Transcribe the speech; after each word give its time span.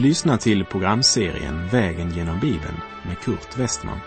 Du 0.00 0.06
lyssnar 0.06 0.36
till 0.36 0.64
programserien 0.64 1.68
Vägen 1.68 2.10
genom 2.10 2.40
Bibeln 2.40 2.80
med 3.06 3.18
Kurt 3.18 3.58
Westman. 3.58 4.00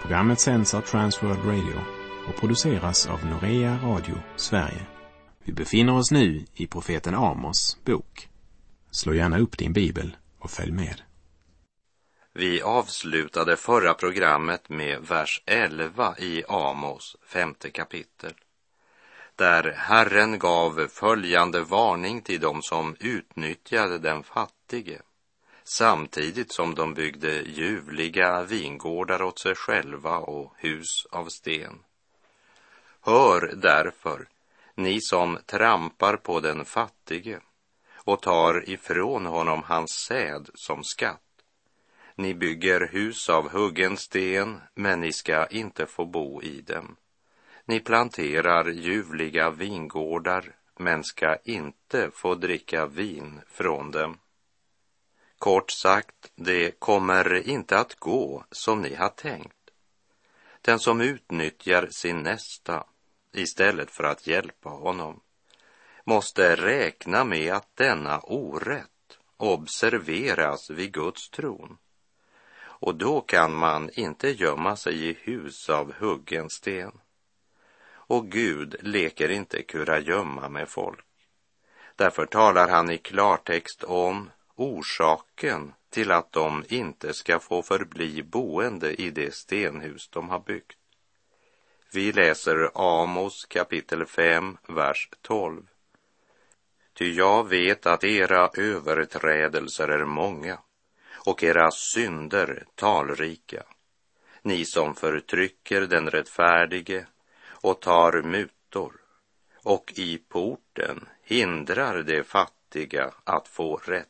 Programmet 0.00 0.40
sänds 0.40 0.74
av 0.74 0.80
Transworld 0.80 1.44
Radio 1.44 1.80
och 2.28 2.40
produceras 2.40 3.06
av 3.06 3.26
Norea 3.26 3.78
Radio 3.82 4.14
Sverige. 4.36 4.86
Vi 5.44 5.52
befinner 5.52 5.96
oss 5.96 6.10
nu 6.10 6.44
i 6.54 6.66
profeten 6.66 7.14
Amos 7.14 7.78
bok. 7.84 8.28
Slå 8.90 9.14
gärna 9.14 9.38
upp 9.38 9.58
din 9.58 9.72
bibel 9.72 10.16
och 10.38 10.50
följ 10.50 10.72
med. 10.72 11.02
Vi 12.34 12.62
avslutade 12.62 13.56
förra 13.56 13.94
programmet 13.94 14.68
med 14.68 15.02
vers 15.08 15.42
11 15.46 16.14
i 16.18 16.44
Amos 16.48 17.16
femte 17.26 17.70
kapitel. 17.70 18.32
Där 19.40 19.72
Herren 19.76 20.38
gav 20.38 20.88
följande 20.88 21.60
varning 21.60 22.22
till 22.22 22.40
dem 22.40 22.62
som 22.62 22.96
utnyttjade 23.00 23.98
den 23.98 24.22
fattige 24.22 25.02
samtidigt 25.64 26.52
som 26.52 26.74
de 26.74 26.94
byggde 26.94 27.42
ljuvliga 27.42 28.42
vingårdar 28.42 29.22
åt 29.22 29.40
sig 29.40 29.54
själva 29.54 30.18
och 30.18 30.54
hus 30.56 31.06
av 31.10 31.26
sten. 31.26 31.78
Hör 33.00 33.52
därför, 33.56 34.28
ni 34.74 35.00
som 35.00 35.38
trampar 35.46 36.16
på 36.16 36.40
den 36.40 36.64
fattige 36.64 37.40
och 37.94 38.22
tar 38.22 38.70
ifrån 38.70 39.26
honom 39.26 39.62
hans 39.62 39.90
säd 39.90 40.50
som 40.54 40.84
skatt. 40.84 41.42
Ni 42.14 42.34
bygger 42.34 42.88
hus 42.92 43.28
av 43.28 43.50
huggen 43.50 43.96
sten, 43.96 44.60
men 44.74 45.00
ni 45.00 45.12
ska 45.12 45.46
inte 45.46 45.86
få 45.86 46.04
bo 46.04 46.42
i 46.42 46.60
dem. 46.60 46.96
Ni 47.64 47.80
planterar 47.80 48.68
ljuvliga 48.68 49.50
vingårdar, 49.50 50.56
men 50.78 51.04
ska 51.04 51.36
inte 51.44 52.10
få 52.14 52.34
dricka 52.34 52.86
vin 52.86 53.40
från 53.46 53.90
dem. 53.90 54.18
Kort 55.38 55.70
sagt, 55.70 56.32
det 56.34 56.80
kommer 56.80 57.48
inte 57.48 57.78
att 57.78 57.94
gå 57.94 58.44
som 58.50 58.82
ni 58.82 58.94
har 58.94 59.08
tänkt. 59.08 59.70
Den 60.60 60.78
som 60.78 61.00
utnyttjar 61.00 61.88
sin 61.90 62.22
nästa 62.22 62.84
istället 63.32 63.90
för 63.90 64.04
att 64.04 64.26
hjälpa 64.26 64.68
honom 64.68 65.20
måste 66.04 66.56
räkna 66.56 67.24
med 67.24 67.52
att 67.52 67.76
denna 67.76 68.18
orätt 68.18 69.18
observeras 69.36 70.70
vid 70.70 70.92
Guds 70.92 71.30
tron. 71.30 71.78
Och 72.62 72.94
då 72.94 73.20
kan 73.20 73.54
man 73.54 73.90
inte 73.92 74.28
gömma 74.28 74.76
sig 74.76 75.08
i 75.08 75.16
hus 75.20 75.68
av 75.68 75.92
huggen 75.98 76.50
sten. 76.50 76.92
Och 78.10 78.30
Gud 78.30 78.76
leker 78.80 79.30
inte 79.30 79.62
kurragömma 79.62 80.48
med 80.48 80.68
folk. 80.68 81.04
Därför 81.96 82.26
talar 82.26 82.68
han 82.68 82.90
i 82.90 82.98
klartext 82.98 83.84
om 83.84 84.30
orsaken 84.56 85.72
till 85.90 86.10
att 86.10 86.32
de 86.32 86.64
inte 86.68 87.14
ska 87.14 87.38
få 87.38 87.62
förbli 87.62 88.22
boende 88.22 88.94
i 88.94 89.10
det 89.10 89.34
stenhus 89.34 90.08
de 90.08 90.28
har 90.28 90.38
byggt. 90.38 90.78
Vi 91.92 92.12
läser 92.12 92.70
Amos 92.74 93.44
kapitel 93.44 94.06
5, 94.06 94.56
vers 94.68 95.08
12. 95.22 95.62
Ty 96.94 97.12
jag 97.12 97.48
vet 97.48 97.86
att 97.86 98.04
era 98.04 98.50
överträdelser 98.54 99.88
är 99.88 100.04
många 100.04 100.58
och 101.26 101.42
era 101.42 101.70
synder 101.70 102.66
talrika. 102.74 103.62
Ni 104.42 104.64
som 104.64 104.94
förtrycker 104.94 105.80
den 105.80 106.10
rättfärdige 106.10 107.06
och 107.60 107.80
tar 107.80 108.22
mutor 108.22 108.92
och 109.62 109.92
i 109.96 110.18
porten 110.18 111.08
hindrar 111.22 112.02
de 112.02 112.22
fattiga 112.22 113.10
att 113.24 113.48
få 113.48 113.76
rätt. 113.76 114.08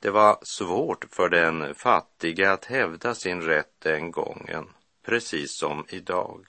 Det 0.00 0.10
var 0.10 0.38
svårt 0.42 1.04
för 1.10 1.28
den 1.28 1.74
fattiga 1.74 2.52
att 2.52 2.64
hävda 2.64 3.14
sin 3.14 3.42
rätt 3.42 3.72
den 3.78 4.10
gången, 4.10 4.68
precis 5.02 5.58
som 5.58 5.84
idag. 5.88 6.46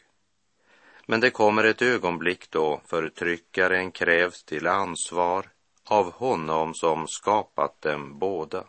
Men 1.06 1.19
det 1.19 1.30
kommer 1.30 1.63
ett 1.63 1.81
ögonblick 1.81 2.52
då 2.52 2.81
förtryckaren 2.85 3.91
krävs 3.91 4.44
till 4.44 4.68
ansvar 4.68 5.50
av 5.84 6.12
honom 6.12 6.74
som 6.74 7.08
skapat 7.08 7.81
dem 7.81 8.19
båda. 8.19 8.63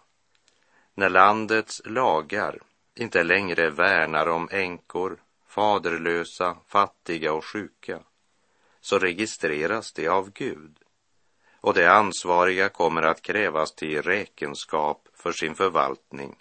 När 0.95 1.09
landets 1.09 1.83
lagar 1.85 2.59
inte 2.95 3.23
längre 3.23 3.71
värnar 3.71 4.29
om 4.29 4.49
änkor, 4.53 5.19
faderlösa, 5.55 6.57
fattiga 6.67 7.33
och 7.33 7.45
sjuka, 7.45 8.01
så 8.81 8.99
registreras 8.99 9.93
det 9.93 10.09
av 10.09 10.31
Gud 10.33 10.79
och 11.61 11.75
de 11.75 11.87
ansvariga 11.87 12.69
kommer 12.69 13.03
att 13.03 13.23
krävas 13.23 13.75
till 13.75 14.03
räkenskap 14.03 15.09
för 15.15 15.33
sin 15.33 15.55
förvaltning. 15.55 16.37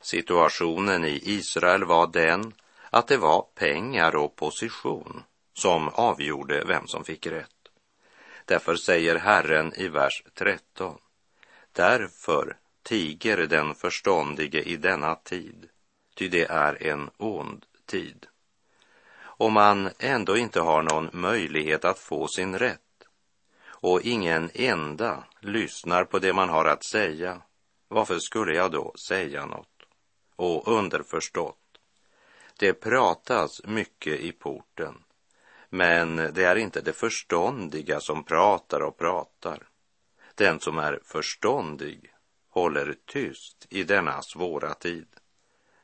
Situationen 0.00 1.04
i 1.04 1.20
Israel 1.24 1.84
var 1.84 2.06
den 2.06 2.52
att 2.90 3.06
det 3.06 3.16
var 3.16 3.42
pengar 3.54 4.16
och 4.16 4.36
position 4.36 5.22
som 5.54 5.88
avgjorde 5.88 6.64
vem 6.64 6.86
som 6.86 7.04
fick 7.04 7.26
rätt. 7.26 7.68
Därför 8.44 8.76
säger 8.76 9.16
Herren 9.16 9.74
i 9.76 9.88
vers 9.88 10.22
13. 10.34 10.98
Därför 11.72 12.56
tiger 12.82 13.36
den 13.36 13.74
förståndige 13.74 14.62
i 14.62 14.76
denna 14.76 15.14
tid, 15.14 15.68
ty 16.14 16.28
det 16.28 16.44
är 16.44 16.82
en 16.82 17.10
ond 17.16 17.66
tid. 17.90 18.26
Om 19.22 19.52
man 19.52 19.90
ändå 19.98 20.36
inte 20.36 20.60
har 20.60 20.82
någon 20.82 21.10
möjlighet 21.12 21.84
att 21.84 21.98
få 21.98 22.28
sin 22.28 22.58
rätt 22.58 22.80
och 23.82 24.00
ingen 24.02 24.50
enda 24.54 25.24
lyssnar 25.40 26.04
på 26.04 26.18
det 26.18 26.32
man 26.32 26.48
har 26.48 26.64
att 26.64 26.84
säga, 26.84 27.42
varför 27.88 28.18
skulle 28.18 28.54
jag 28.54 28.70
då 28.70 28.94
säga 29.08 29.46
något? 29.46 29.68
Och 30.36 30.68
underförstått, 30.68 31.56
det 32.58 32.72
pratas 32.72 33.60
mycket 33.64 34.20
i 34.20 34.32
porten, 34.32 34.94
men 35.68 36.16
det 36.16 36.44
är 36.44 36.56
inte 36.56 36.80
det 36.80 36.92
förståndiga 36.92 38.00
som 38.00 38.24
pratar 38.24 38.80
och 38.80 38.98
pratar. 38.98 39.68
Den 40.34 40.60
som 40.60 40.78
är 40.78 41.00
förståndig 41.04 42.12
håller 42.50 42.96
tyst 43.06 43.66
i 43.70 43.84
denna 43.84 44.22
svåra 44.22 44.74
tid. 44.74 45.19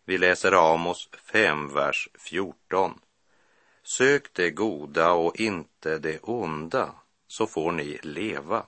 Vi 0.09 0.19
läser 0.19 0.72
Amos 0.72 1.09
5, 1.33 1.75
vers 1.75 2.09
14. 2.19 3.00
Sök 3.83 4.34
det 4.34 4.50
goda 4.50 5.12
och 5.12 5.41
inte 5.41 5.99
det 5.99 6.19
onda, 6.22 6.94
så 7.27 7.47
får 7.47 7.72
ni 7.72 7.99
leva. 8.03 8.67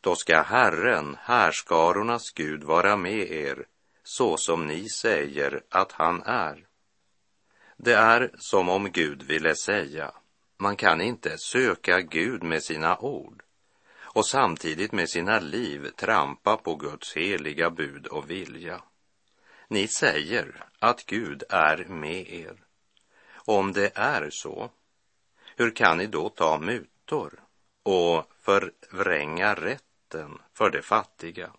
Då 0.00 0.16
ska 0.16 0.42
Herren, 0.42 1.16
härskarornas 1.20 2.30
Gud, 2.30 2.64
vara 2.64 2.96
med 2.96 3.30
er, 3.30 3.66
så 4.02 4.36
som 4.36 4.66
ni 4.66 4.88
säger 4.88 5.62
att 5.68 5.92
han 5.92 6.22
är. 6.22 6.66
Det 7.76 7.94
är 7.94 8.30
som 8.38 8.68
om 8.68 8.92
Gud 8.92 9.22
ville 9.22 9.54
säga, 9.56 10.12
man 10.58 10.76
kan 10.76 11.00
inte 11.00 11.38
söka 11.38 12.00
Gud 12.00 12.42
med 12.42 12.62
sina 12.62 12.98
ord 12.98 13.42
och 13.98 14.26
samtidigt 14.26 14.92
med 14.92 15.08
sina 15.08 15.40
liv 15.40 15.88
trampa 15.96 16.56
på 16.56 16.76
Guds 16.76 17.16
heliga 17.16 17.70
bud 17.70 18.06
och 18.06 18.30
vilja. 18.30 18.82
Ni 19.68 19.88
säger 19.88 20.64
att 20.78 21.06
Gud 21.06 21.42
är 21.48 21.84
med 21.84 22.28
er. 22.28 22.56
Om 23.34 23.72
det 23.72 23.92
är 23.94 24.30
så, 24.30 24.70
hur 25.56 25.70
kan 25.70 25.98
ni 25.98 26.06
då 26.06 26.28
ta 26.28 26.58
mutor 26.58 27.40
och 27.82 28.32
förvränga 28.40 29.54
rätten 29.54 30.38
för 30.54 30.70
de 30.70 30.82
fattiga? 30.82 31.50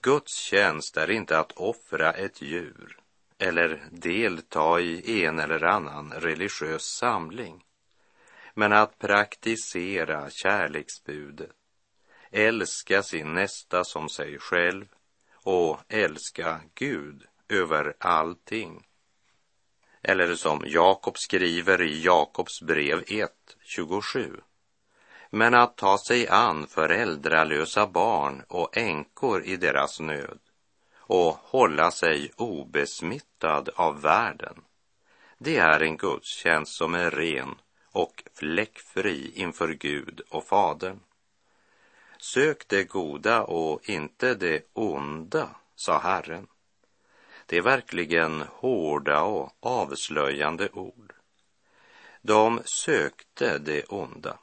Guds 0.00 0.36
tjänst 0.36 0.96
är 0.96 1.10
inte 1.10 1.38
att 1.38 1.52
offra 1.52 2.12
ett 2.12 2.42
djur 2.42 2.98
eller 3.38 3.88
delta 3.90 4.80
i 4.80 5.24
en 5.24 5.38
eller 5.38 5.64
annan 5.64 6.12
religiös 6.12 6.82
samling, 6.82 7.64
men 8.54 8.72
att 8.72 8.98
praktisera 8.98 10.30
kärleksbudet, 10.30 11.50
älska 12.30 13.02
sin 13.02 13.34
nästa 13.34 13.84
som 13.84 14.08
sig 14.08 14.38
själv 14.38 14.86
och 15.42 15.80
älska 15.88 16.60
Gud 16.74 17.26
över 17.48 17.94
allting. 17.98 18.86
Eller 20.02 20.34
som 20.34 20.62
Jakob 20.66 21.18
skriver 21.18 21.82
i 21.82 22.04
Jakobs 22.04 22.62
brev 22.62 23.04
1, 23.08 23.30
27. 23.60 24.40
Men 25.30 25.54
att 25.54 25.76
ta 25.76 25.98
sig 25.98 26.28
an 26.28 26.66
föräldralösa 26.66 27.86
barn 27.86 28.44
och 28.48 28.76
änkor 28.76 29.42
i 29.42 29.56
deras 29.56 30.00
nöd 30.00 30.38
och 30.96 31.36
hålla 31.42 31.90
sig 31.90 32.32
obesmittad 32.36 33.68
av 33.74 34.00
världen. 34.00 34.54
Det 35.38 35.56
är 35.56 35.80
en 35.80 35.96
gudstjänst 35.96 36.72
som 36.72 36.94
är 36.94 37.10
ren 37.10 37.54
och 37.92 38.24
fläckfri 38.34 39.32
inför 39.34 39.68
Gud 39.68 40.20
och 40.30 40.44
Fadern. 40.44 41.00
Sök 42.22 42.68
det 42.68 42.84
goda 42.84 43.42
och 43.42 43.88
inte 43.88 44.34
det 44.34 44.62
onda, 44.72 45.50
sa 45.74 45.98
Herren. 45.98 46.46
Det 47.46 47.56
är 47.56 47.62
verkligen 47.62 48.44
hårda 48.52 49.22
och 49.22 49.56
avslöjande 49.60 50.68
ord. 50.72 51.12
De 52.22 52.60
sökte 52.64 53.58
det 53.58 53.84
onda. 53.84 54.38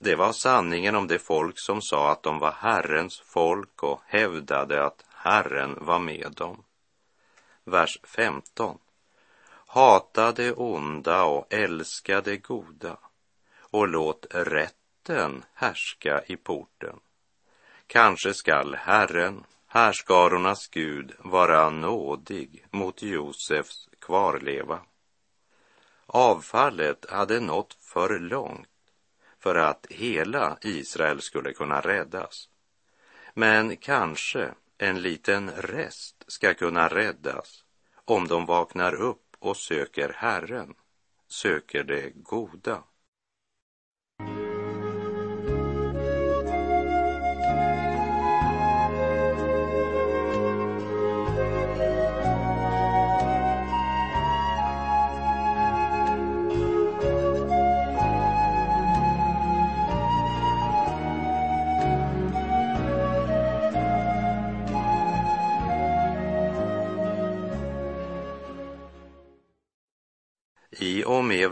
Det 0.00 0.14
var 0.14 0.32
sanningen 0.32 0.94
om 0.94 1.06
det 1.06 1.18
folk 1.18 1.58
som 1.58 1.82
sa 1.82 2.12
att 2.12 2.22
de 2.22 2.38
var 2.38 2.52
Herrens 2.52 3.20
folk 3.20 3.82
och 3.82 4.00
hävdade 4.06 4.84
att 4.84 5.04
Herren 5.08 5.78
var 5.80 5.98
med 5.98 6.32
dem. 6.36 6.64
Vers 7.64 7.98
15. 8.04 8.78
Hata 9.66 10.32
det 10.32 10.52
onda 10.52 11.24
och 11.24 11.46
älska 11.52 12.20
det 12.20 12.36
goda 12.36 12.96
och 13.60 13.88
låt 13.88 14.26
rätt 14.30 14.74
rätten 15.08 15.44
härska 15.54 16.22
i 16.26 16.36
porten. 16.36 17.00
Kanske 17.86 18.34
skall 18.34 18.74
Herren, 18.74 19.44
härskarornas 19.66 20.68
Gud, 20.68 21.12
vara 21.18 21.70
nådig 21.70 22.64
mot 22.70 23.02
Josefs 23.02 23.88
kvarleva. 23.98 24.80
Avfallet 26.06 27.10
hade 27.10 27.40
nått 27.40 27.76
för 27.80 28.18
långt 28.18 28.68
för 29.40 29.54
att 29.54 29.86
hela 29.90 30.58
Israel 30.60 31.20
skulle 31.20 31.52
kunna 31.52 31.80
räddas. 31.80 32.48
Men 33.34 33.76
kanske 33.76 34.54
en 34.78 35.02
liten 35.02 35.50
rest 35.50 36.24
ska 36.26 36.54
kunna 36.54 36.88
räddas 36.88 37.64
om 38.04 38.28
de 38.28 38.46
vaknar 38.46 38.94
upp 38.94 39.36
och 39.38 39.56
söker 39.56 40.12
Herren, 40.16 40.74
söker 41.28 41.84
det 41.84 42.10
goda. 42.14 42.82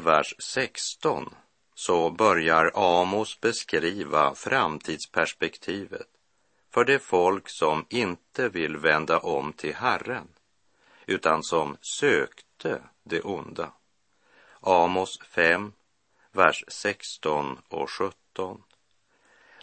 Vers 0.02 0.34
16 0.38 1.34
så 1.74 2.10
börjar 2.10 2.70
Amos 2.74 3.40
beskriva 3.40 4.34
framtidsperspektivet 4.34 6.08
för 6.70 6.84
det 6.84 6.98
folk 6.98 7.48
som 7.48 7.86
inte 7.88 8.48
vill 8.48 8.76
vända 8.76 9.18
om 9.18 9.52
till 9.52 9.74
Herren, 9.74 10.28
utan 11.06 11.42
som 11.42 11.76
sökte 11.80 12.82
det 13.02 13.20
onda. 13.20 13.72
Amos 14.60 15.18
5, 15.22 15.72
vers 16.32 16.64
16 16.68 17.58
och 17.68 17.90
17. 17.90 18.62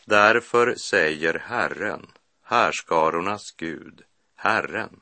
Därför 0.06 0.76
säger 0.76 1.34
Herren, 1.34 2.08
härskarornas 2.44 3.52
Gud, 3.52 4.04
Herren, 4.36 5.02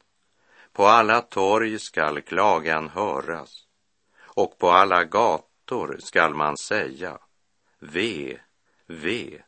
på 0.74 0.86
alla 0.86 1.22
torg 1.22 1.80
skall 1.80 2.22
klagan 2.22 2.89
höras 2.89 3.66
och 4.38 4.57
på 4.57 4.69
alla 4.69 5.04
gator 5.04 5.98
skall 6.00 6.34
man 6.34 6.57
säga, 6.57 7.18
ve, 7.80 8.39
ve, 8.88 9.42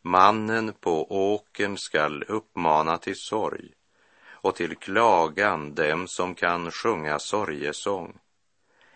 mannen 0.00 0.72
på 0.80 1.12
åkern 1.34 1.76
skall 1.78 2.22
uppmana 2.22 2.98
till 2.98 3.16
sorg 3.16 3.72
och 4.30 4.54
till 4.54 4.76
klagan 4.76 5.74
dem 5.74 6.08
som 6.08 6.34
kan 6.34 6.70
sjunga 6.70 7.18
sorgesång. 7.18 8.18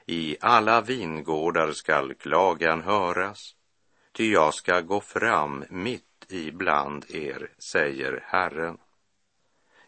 I 0.06 0.36
alla 0.40 0.80
vingårdar 0.80 1.72
skall 1.72 2.14
klagan 2.14 2.82
höras, 2.82 3.54
ty 4.12 4.32
jag 4.32 4.54
ska 4.54 4.80
gå 4.80 5.00
fram 5.00 5.64
mitt 5.70 6.26
ibland 6.28 7.04
er, 7.08 7.50
säger 7.58 8.24
Herren. 8.26 8.78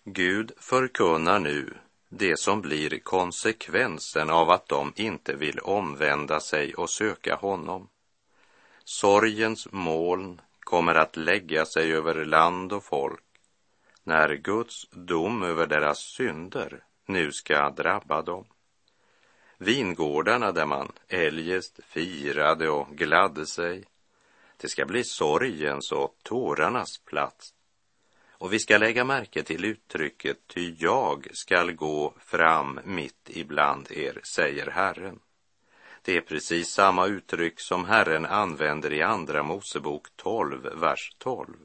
Gud 0.05 0.53
förkunnar 0.59 1.39
nu 1.39 1.75
det 2.09 2.39
som 2.39 2.61
blir 2.61 2.99
konsekvensen 2.99 4.31
av 4.31 4.51
att 4.51 4.69
de 4.69 4.93
inte 4.97 5.37
vill 5.37 5.59
omvända 5.59 6.41
sig 6.41 6.75
och 6.75 6.91
söka 6.91 7.35
honom. 7.35 7.89
Sorgens 8.85 9.69
moln 9.73 10.41
kommer 10.61 10.95
att 10.95 11.17
lägga 11.17 11.67
sig 11.67 11.93
över 11.93 12.25
land 12.25 12.73
och 12.73 12.85
folk 12.85 13.25
när 14.05 14.35
Guds 14.35 14.91
dom 14.91 15.43
över 15.43 15.67
deras 15.67 15.99
synder 15.99 16.85
nu 17.07 17.33
ska 17.33 17.71
drabba 17.71 18.23
dem. 18.23 18.45
Vingårdarna 19.59 20.53
där 20.53 20.67
man 20.67 20.93
eljest 21.09 21.81
firade 21.85 22.69
och 22.71 22.89
gladde 22.89 23.47
sig, 23.47 23.85
det 24.57 24.69
ska 24.69 24.85
bli 24.85 25.05
sorgens 25.05 25.93
och 25.93 26.17
tårarnas 26.23 26.99
plats. 26.99 27.55
Och 28.39 28.53
vi 28.53 28.59
ska 28.59 28.79
lägga 28.79 29.05
märke 29.05 29.43
till 29.43 29.65
uttrycket 29.65 30.39
ty 30.47 30.75
jag 30.79 31.27
skall 31.33 31.73
gå 31.73 32.15
fram 32.19 32.81
mitt 32.85 33.31
ibland 33.31 33.93
er, 33.93 34.21
säger 34.35 34.71
Herren. 34.71 35.21
Det 36.03 36.17
är 36.17 36.21
precis 36.21 36.69
samma 36.69 37.07
uttryck 37.07 37.61
som 37.61 37.85
Herren 37.85 38.27
använder 38.27 38.93
i 38.93 39.03
Andra 39.03 39.43
Mosebok 39.43 40.07
12, 40.17 40.63
vers 40.75 41.13
12. 41.19 41.57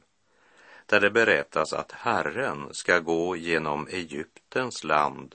Där 0.86 1.00
det 1.00 1.10
berättas 1.10 1.72
att 1.72 1.92
Herren 1.92 2.68
ska 2.74 2.98
gå 2.98 3.36
genom 3.36 3.86
Egyptens 3.86 4.84
land 4.84 5.34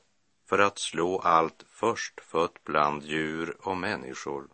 för 0.50 0.60
att 0.60 0.80
slå 0.80 1.20
allt 1.20 1.66
förstfött 1.70 2.64
bland 2.64 3.04
djur 3.04 3.58
och 3.60 3.78
människor. 3.78 4.48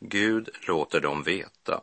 Gud 0.00 0.50
låter 0.68 1.00
dem 1.00 1.22
veta 1.22 1.80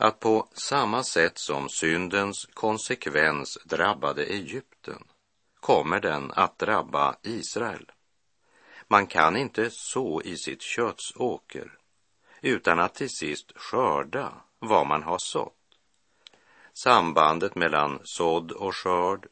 att 0.00 0.20
på 0.20 0.48
samma 0.52 1.04
sätt 1.04 1.38
som 1.38 1.68
syndens 1.68 2.46
konsekvens 2.54 3.58
drabbade 3.64 4.24
Egypten 4.24 5.04
kommer 5.60 6.00
den 6.00 6.32
att 6.32 6.58
drabba 6.58 7.16
Israel. 7.22 7.90
Man 8.88 9.06
kan 9.06 9.36
inte 9.36 9.70
så 9.70 10.22
i 10.22 10.36
sitt 10.36 10.62
köttsåker 10.62 11.78
utan 12.40 12.78
att 12.78 12.94
till 12.94 13.10
sist 13.10 13.52
skörda 13.56 14.32
vad 14.58 14.86
man 14.86 15.02
har 15.02 15.18
sått. 15.18 15.56
Sambandet 16.72 17.54
mellan 17.54 18.00
sådd 18.04 18.52
och 18.52 18.76
skörd 18.76 19.26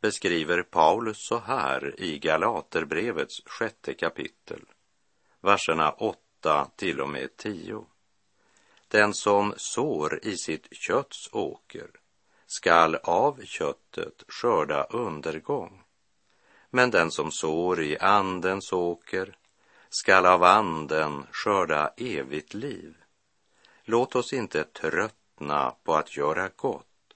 beskriver 0.00 0.62
Paulus 0.62 1.26
så 1.26 1.38
här 1.38 2.00
i 2.00 2.18
Galaterbrevets 2.18 3.40
sjätte 3.46 3.94
kapitel, 3.94 4.64
verserna 5.40 5.90
8 5.90 6.70
till 6.76 7.00
och 7.00 7.08
med 7.08 7.36
10. 7.36 7.86
Den 8.90 9.14
som 9.14 9.54
sår 9.56 10.20
i 10.22 10.36
sitt 10.36 10.66
kötts 10.70 11.28
åker 11.32 11.90
skall 12.46 12.96
av 12.96 13.40
köttet 13.44 14.22
skörda 14.28 14.84
undergång. 14.84 15.82
Men 16.70 16.90
den 16.90 17.10
som 17.10 17.30
sår 17.30 17.82
i 17.82 17.98
andens 17.98 18.72
åker 18.72 19.36
skall 19.88 20.26
av 20.26 20.42
anden 20.44 21.26
skörda 21.32 21.92
evigt 21.96 22.54
liv. 22.54 22.94
Låt 23.84 24.16
oss 24.16 24.32
inte 24.32 24.64
tröttna 24.64 25.74
på 25.84 25.94
att 25.94 26.16
göra 26.16 26.50
gott. 26.56 27.14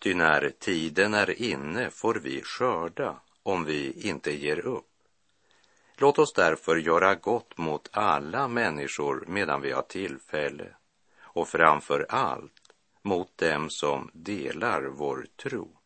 Ty 0.00 0.14
när 0.14 0.52
tiden 0.58 1.14
är 1.14 1.42
inne 1.42 1.90
får 1.90 2.14
vi 2.14 2.42
skörda 2.42 3.20
om 3.42 3.64
vi 3.64 4.08
inte 4.08 4.32
ger 4.32 4.58
upp. 4.58 4.90
Låt 5.96 6.18
oss 6.18 6.32
därför 6.32 6.76
göra 6.76 7.14
gott 7.14 7.58
mot 7.58 7.88
alla 7.92 8.48
människor 8.48 9.24
medan 9.26 9.60
vi 9.60 9.72
har 9.72 9.82
tillfälle 9.82 10.74
och 11.32 11.48
framför 11.48 12.06
allt 12.08 12.72
mot 13.02 13.38
dem 13.38 13.70
som 13.70 14.10
delar 14.12 14.82
vår 14.82 15.26
tro. 15.36 15.76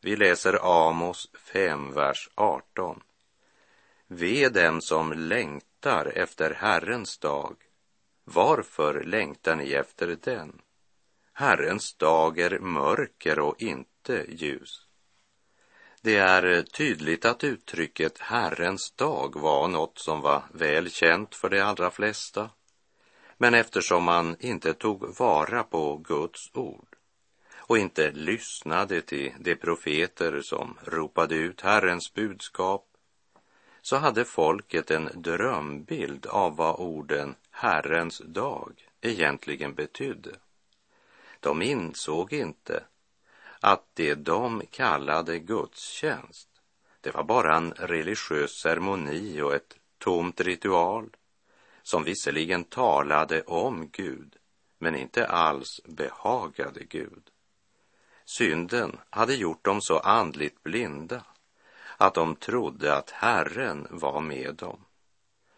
Vi 0.00 0.16
läser 0.16 0.88
Amos 0.88 1.30
5, 1.52 1.92
vers 1.92 2.28
18. 2.34 3.02
Ve 4.06 4.48
dem 4.48 4.80
som 4.80 5.12
längtar 5.12 6.06
efter 6.06 6.54
Herrens 6.54 7.18
dag. 7.18 7.56
Varför 8.24 9.04
längtar 9.04 9.56
ni 9.56 9.72
efter 9.72 10.16
den? 10.22 10.60
Herrens 11.32 11.96
dag 11.96 12.38
är 12.38 12.58
mörker 12.58 13.38
och 13.38 13.62
inte 13.62 14.26
ljus. 14.28 14.86
Det 16.02 16.16
är 16.16 16.62
tydligt 16.62 17.24
att 17.24 17.44
uttrycket 17.44 18.18
Herrens 18.18 18.90
dag 18.90 19.40
var 19.40 19.68
något 19.68 19.98
som 19.98 20.20
var 20.20 20.42
väl 20.52 20.90
känt 20.90 21.34
för 21.34 21.48
de 21.48 21.60
allra 21.60 21.90
flesta 21.90 22.50
men 23.38 23.54
eftersom 23.54 24.04
man 24.04 24.36
inte 24.40 24.74
tog 24.74 25.18
vara 25.18 25.62
på 25.62 25.96
Guds 25.96 26.50
ord 26.54 26.96
och 27.56 27.78
inte 27.78 28.10
lyssnade 28.10 29.00
till 29.02 29.32
de 29.38 29.56
profeter 29.56 30.40
som 30.42 30.78
ropade 30.84 31.34
ut 31.34 31.60
Herrens 31.60 32.14
budskap 32.14 32.86
så 33.82 33.96
hade 33.96 34.24
folket 34.24 34.90
en 34.90 35.10
drömbild 35.14 36.26
av 36.26 36.56
vad 36.56 36.80
orden 36.80 37.34
Herrens 37.50 38.22
dag 38.24 38.72
egentligen 39.00 39.74
betydde. 39.74 40.30
De 41.40 41.62
insåg 41.62 42.32
inte 42.32 42.84
att 43.60 43.84
det 43.94 44.14
de 44.14 44.62
kallade 44.70 45.38
gudstjänst, 45.38 46.48
det 47.00 47.14
var 47.14 47.24
bara 47.24 47.56
en 47.56 47.72
religiös 47.72 48.52
ceremoni 48.52 49.40
och 49.40 49.54
ett 49.54 49.76
tomt 49.98 50.40
ritual 50.40 51.10
som 51.84 52.04
visserligen 52.04 52.64
talade 52.64 53.42
om 53.42 53.88
Gud, 53.92 54.36
men 54.78 54.96
inte 54.96 55.26
alls 55.26 55.80
behagade 55.84 56.84
Gud. 56.84 57.30
Synden 58.24 58.98
hade 59.10 59.34
gjort 59.34 59.64
dem 59.64 59.80
så 59.80 59.98
andligt 59.98 60.62
blinda 60.62 61.24
att 61.96 62.14
de 62.14 62.36
trodde 62.36 62.96
att 62.96 63.10
Herren 63.10 63.86
var 63.90 64.20
med 64.20 64.54
dem. 64.54 64.84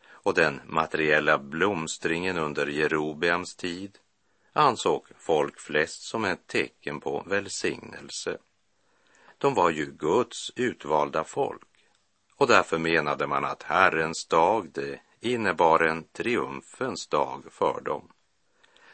Och 0.08 0.34
den 0.34 0.60
materiella 0.64 1.38
blomstringen 1.38 2.38
under 2.38 2.66
Jerobeams 2.66 3.56
tid 3.56 3.98
ansåg 4.52 5.06
folk 5.18 5.60
flest 5.60 6.02
som 6.02 6.24
ett 6.24 6.46
tecken 6.46 7.00
på 7.00 7.22
välsignelse. 7.26 8.38
De 9.38 9.54
var 9.54 9.70
ju 9.70 9.86
Guds 9.86 10.52
utvalda 10.56 11.24
folk 11.24 11.68
och 12.36 12.46
därför 12.46 12.78
menade 12.78 13.26
man 13.26 13.44
att 13.44 13.62
Herrens 13.62 14.26
dag, 14.26 14.70
det 14.72 15.00
innebar 15.20 15.80
en 15.80 16.04
triumfens 16.04 17.06
dag 17.06 17.44
för 17.50 17.80
dem. 17.80 18.12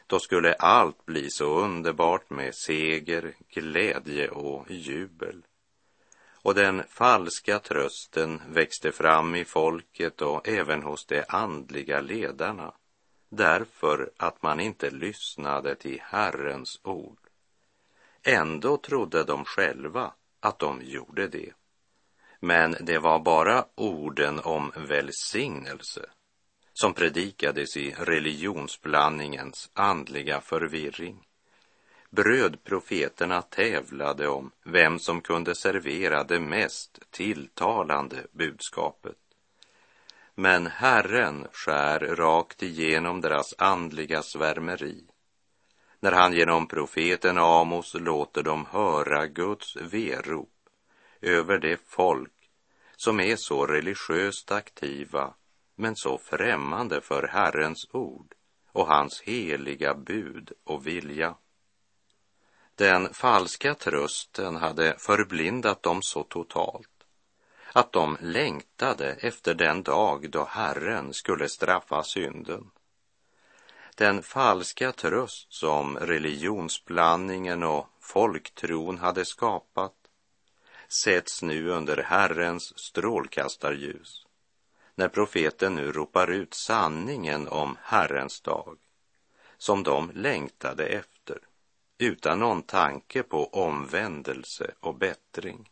Då 0.06 0.18
skulle 0.18 0.54
allt 0.54 1.06
bli 1.06 1.30
så 1.30 1.58
underbart 1.60 2.30
med 2.30 2.54
seger, 2.54 3.34
glädje 3.48 4.28
och 4.28 4.70
jubel. 4.70 5.42
Och 6.42 6.54
den 6.54 6.82
falska 6.88 7.58
trösten 7.58 8.42
växte 8.48 8.92
fram 8.92 9.34
i 9.34 9.44
folket 9.44 10.22
och 10.22 10.48
även 10.48 10.82
hos 10.82 11.06
de 11.06 11.24
andliga 11.28 12.00
ledarna 12.00 12.72
därför 13.32 14.10
att 14.16 14.42
man 14.42 14.60
inte 14.60 14.90
lyssnade 14.90 15.74
till 15.74 16.00
Herrens 16.02 16.80
ord. 16.82 17.18
Ändå 18.22 18.76
trodde 18.76 19.24
de 19.24 19.44
själva 19.44 20.12
att 20.40 20.58
de 20.58 20.82
gjorde 20.82 21.28
det. 21.28 21.52
Men 22.44 22.76
det 22.80 22.98
var 22.98 23.20
bara 23.20 23.64
orden 23.74 24.40
om 24.40 24.72
välsignelse 24.76 26.06
som 26.72 26.94
predikades 26.94 27.76
i 27.76 27.94
religionsblandningens 27.98 29.70
andliga 29.74 30.40
förvirring. 30.40 31.26
Brödprofeterna 32.10 33.42
tävlade 33.42 34.28
om 34.28 34.50
vem 34.64 34.98
som 34.98 35.20
kunde 35.20 35.54
servera 35.54 36.24
det 36.24 36.40
mest 36.40 36.98
tilltalande 37.10 38.26
budskapet. 38.32 39.18
Men 40.34 40.66
Herren 40.66 41.46
skär 41.52 41.98
rakt 42.00 42.62
igenom 42.62 43.20
deras 43.20 43.54
andliga 43.58 44.22
svärmeri 44.22 45.04
när 46.02 46.12
han 46.12 46.32
genom 46.32 46.66
profeten 46.66 47.38
Amos 47.38 47.94
låter 47.94 48.42
dem 48.42 48.66
höra 48.70 49.26
Guds 49.26 49.76
verop 49.76 50.51
över 51.22 51.58
det 51.58 51.80
folk 51.86 52.32
som 52.96 53.20
är 53.20 53.36
så 53.36 53.66
religiöst 53.66 54.52
aktiva 54.52 55.34
men 55.76 55.96
så 55.96 56.18
främmande 56.18 57.00
för 57.00 57.28
Herrens 57.28 57.86
ord 57.92 58.34
och 58.72 58.86
hans 58.86 59.20
heliga 59.20 59.94
bud 59.94 60.52
och 60.64 60.86
vilja. 60.86 61.34
Den 62.74 63.14
falska 63.14 63.74
trösten 63.74 64.56
hade 64.56 64.94
förblindat 64.98 65.82
dem 65.82 65.98
så 66.02 66.22
totalt 66.22 66.88
att 67.72 67.92
de 67.92 68.16
längtade 68.20 69.12
efter 69.12 69.54
den 69.54 69.82
dag 69.82 70.30
då 70.30 70.44
Herren 70.44 71.14
skulle 71.14 71.48
straffa 71.48 72.02
synden. 72.02 72.70
Den 73.96 74.22
falska 74.22 74.92
tröst 74.92 75.52
som 75.52 75.98
religionsblandningen 75.98 77.62
och 77.62 77.86
folktron 78.00 78.98
hade 78.98 79.24
skapat 79.24 80.01
sätts 80.92 81.42
nu 81.42 81.68
under 81.68 81.96
Herrens 81.96 82.78
strålkastarljus 82.78 84.26
när 84.94 85.08
profeten 85.08 85.74
nu 85.74 85.92
ropar 85.92 86.30
ut 86.30 86.54
sanningen 86.54 87.48
om 87.48 87.76
Herrens 87.82 88.40
dag 88.40 88.78
som 89.58 89.82
de 89.82 90.10
längtade 90.14 90.86
efter 90.86 91.38
utan 91.98 92.38
någon 92.38 92.62
tanke 92.62 93.22
på 93.22 93.46
omvändelse 93.46 94.74
och 94.80 94.94
bättring. 94.94 95.70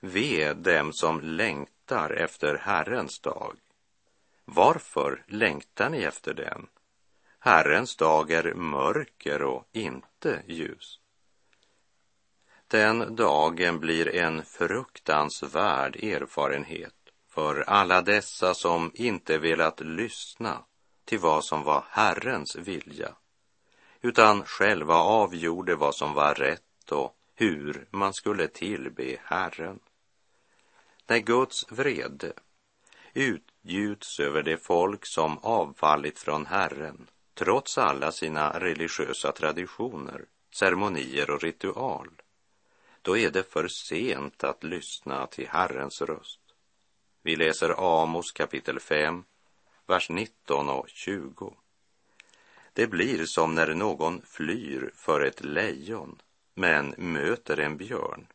Ve 0.00 0.52
dem 0.52 0.92
som 0.92 1.20
längtar 1.20 2.10
efter 2.10 2.58
Herrens 2.58 3.20
dag. 3.20 3.56
Varför 4.44 5.24
längtar 5.26 5.90
ni 5.90 6.02
efter 6.02 6.34
den? 6.34 6.66
Herrens 7.38 7.96
dag 7.96 8.30
är 8.30 8.54
mörker 8.54 9.42
och 9.42 9.68
inte 9.72 10.42
ljus. 10.46 11.00
Den 12.72 13.16
dagen 13.16 13.80
blir 13.80 14.14
en 14.14 14.44
fruktansvärd 14.44 15.96
erfarenhet 15.96 16.94
för 17.30 17.60
alla 17.60 18.02
dessa 18.02 18.54
som 18.54 18.90
inte 18.94 19.38
velat 19.38 19.80
lyssna 19.80 20.64
till 21.04 21.18
vad 21.18 21.44
som 21.44 21.62
var 21.62 21.84
Herrens 21.88 22.56
vilja, 22.56 23.14
utan 24.00 24.44
själva 24.44 24.94
avgjorde 24.94 25.74
vad 25.76 25.94
som 25.94 26.14
var 26.14 26.34
rätt 26.34 26.92
och 26.92 27.16
hur 27.34 27.88
man 27.90 28.14
skulle 28.14 28.48
tillbe 28.48 29.16
Herren. 29.24 29.78
När 31.06 31.18
Guds 31.18 31.72
vrede 31.72 32.32
utgjuts 33.14 34.20
över 34.20 34.42
det 34.42 34.56
folk 34.56 35.06
som 35.06 35.38
avfallit 35.38 36.18
från 36.18 36.46
Herren, 36.46 37.06
trots 37.34 37.78
alla 37.78 38.12
sina 38.12 38.60
religiösa 38.60 39.32
traditioner, 39.32 40.24
ceremonier 40.54 41.30
och 41.30 41.42
ritual, 41.42 42.21
då 43.02 43.16
är 43.16 43.30
det 43.30 43.52
för 43.52 43.68
sent 43.68 44.44
att 44.44 44.64
lyssna 44.64 45.26
till 45.26 45.48
Herrens 45.48 46.02
röst. 46.02 46.40
Vi 47.22 47.36
läser 47.36 48.02
Amos 48.02 48.32
kapitel 48.32 48.80
5, 48.80 49.24
vers 49.86 50.10
19 50.10 50.68
och 50.68 50.88
20. 50.88 51.56
Det 52.72 52.86
blir 52.86 53.24
som 53.24 53.54
när 53.54 53.74
någon 53.74 54.22
flyr 54.22 54.92
för 54.94 55.20
ett 55.20 55.44
lejon 55.44 56.22
men 56.54 56.94
möter 56.98 57.60
en 57.60 57.76
björn 57.76 58.26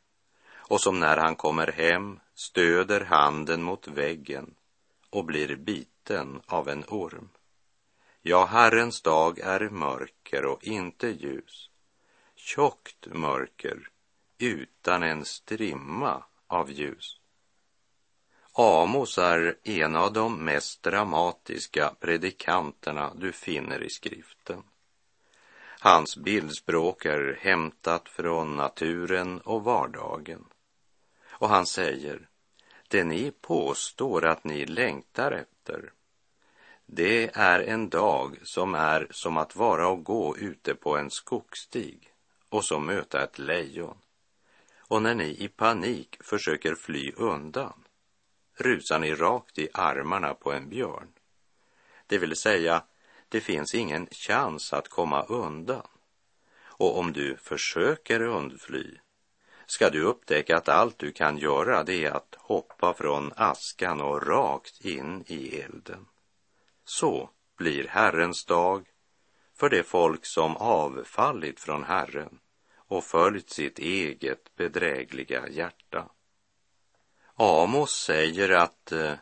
och 0.53 0.81
som 0.81 0.99
när 0.99 1.17
han 1.17 1.35
kommer 1.35 1.67
hem 1.67 2.19
stöder 2.35 3.01
handen 3.01 3.63
mot 3.63 3.87
väggen 3.87 4.55
och 5.09 5.25
blir 5.25 5.55
biten 5.55 6.41
av 6.45 6.69
en 6.69 6.83
orm. 6.87 7.29
Ja, 8.21 8.45
Herrens 8.45 9.01
dag 9.01 9.39
är 9.39 9.69
mörker 9.69 10.45
och 10.45 10.63
inte 10.63 11.07
ljus, 11.07 11.69
tjockt 12.35 13.07
mörker 13.07 13.89
utan 14.37 15.03
en 15.03 15.25
strimma 15.25 16.23
av 16.47 16.71
ljus. 16.71 17.19
Amos 18.53 19.17
är 19.17 19.57
en 19.63 19.95
av 19.95 20.13
de 20.13 20.45
mest 20.45 20.83
dramatiska 20.83 21.93
predikanterna 21.99 23.13
du 23.15 23.31
finner 23.31 23.83
i 23.83 23.89
skriften. 23.89 24.63
Hans 25.79 26.17
bildspråk 26.17 27.05
är 27.05 27.39
hämtat 27.41 28.09
från 28.09 28.55
naturen 28.55 29.41
och 29.41 29.63
vardagen. 29.63 30.45
Och 31.29 31.49
han 31.49 31.65
säger, 31.65 32.29
det 32.87 33.03
ni 33.03 33.31
påstår 33.31 34.25
att 34.25 34.43
ni 34.43 34.65
längtar 34.65 35.31
efter, 35.31 35.91
det 36.85 37.29
är 37.33 37.59
en 37.59 37.89
dag 37.89 38.37
som 38.43 38.75
är 38.75 39.07
som 39.11 39.37
att 39.37 39.55
vara 39.55 39.87
och 39.87 40.03
gå 40.03 40.37
ute 40.37 40.75
på 40.75 40.97
en 40.97 41.11
skogsstig 41.11 42.13
och 42.49 42.65
så 42.65 42.79
möta 42.79 43.23
ett 43.23 43.39
lejon. 43.39 43.97
Och 44.87 45.01
när 45.01 45.15
ni 45.15 45.43
i 45.43 45.47
panik 45.47 46.17
försöker 46.23 46.75
fly 46.75 47.11
undan 47.11 47.83
rusar 48.57 48.99
ni 48.99 49.15
rakt 49.15 49.59
i 49.59 49.69
armarna 49.73 50.33
på 50.33 50.51
en 50.51 50.69
björn. 50.69 51.07
Det 52.07 52.17
vill 52.17 52.35
säga, 52.35 52.83
det 53.29 53.41
finns 53.41 53.75
ingen 53.75 54.07
chans 54.11 54.73
att 54.73 54.87
komma 54.87 55.23
undan. 55.23 55.87
Och 56.59 56.97
om 56.99 57.13
du 57.13 57.37
försöker 57.37 58.21
undfly 58.21 58.97
ska 59.65 59.89
du 59.89 60.01
upptäcka 60.01 60.57
att 60.57 60.69
allt 60.69 60.99
du 60.99 61.11
kan 61.11 61.37
göra 61.37 61.83
det 61.83 62.05
är 62.05 62.11
att 62.11 62.35
hoppa 62.37 62.93
från 62.93 63.33
askan 63.35 64.01
och 64.01 64.27
rakt 64.27 64.81
in 64.85 65.23
i 65.27 65.59
elden. 65.59 66.05
Så 66.85 67.29
blir 67.57 67.87
Herrens 67.87 68.45
dag 68.45 68.87
för 69.55 69.69
det 69.69 69.83
folk 69.83 70.25
som 70.25 70.57
avfallit 70.57 71.59
från 71.59 71.83
Herren 71.83 72.39
och 72.87 73.03
följt 73.03 73.49
sitt 73.49 73.79
eget 73.79 74.55
bedrägliga 74.55 75.49
hjärta. 75.49 76.09
Amos 77.35 77.91
säger 77.91 78.49
att 78.49 78.91
eh, 78.91 79.13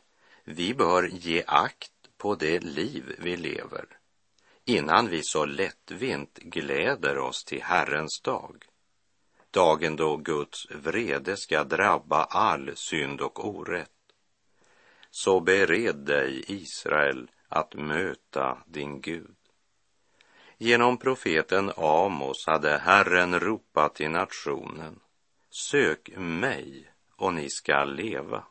vi 0.43 0.73
bör 0.73 1.03
ge 1.03 1.43
akt 1.47 1.91
på 2.17 2.35
det 2.35 2.59
liv 2.59 3.15
vi 3.17 3.37
lever 3.37 3.85
innan 4.65 5.07
vi 5.07 5.23
så 5.23 5.45
lättvint 5.45 6.37
gläder 6.37 7.17
oss 7.17 7.43
till 7.43 7.63
Herrens 7.63 8.21
dag. 8.21 8.65
Dagen 9.51 9.95
då 9.95 10.17
Guds 10.17 10.67
vrede 10.69 11.37
ska 11.37 11.63
drabba 11.63 12.23
all 12.23 12.71
synd 12.75 13.21
och 13.21 13.47
orätt. 13.47 13.89
Så 15.11 15.39
bered 15.39 15.95
dig, 15.95 16.43
Israel, 16.47 17.31
att 17.47 17.73
möta 17.73 18.57
din 18.65 19.01
Gud. 19.01 19.35
Genom 20.57 20.97
profeten 20.97 21.71
Amos 21.77 22.47
hade 22.47 22.77
Herren 22.77 23.39
ropat 23.39 23.95
till 23.95 24.09
nationen. 24.09 24.99
Sök 25.49 26.09
mig 26.17 26.91
och 27.15 27.33
ni 27.33 27.49
ska 27.49 27.83
leva. 27.83 28.43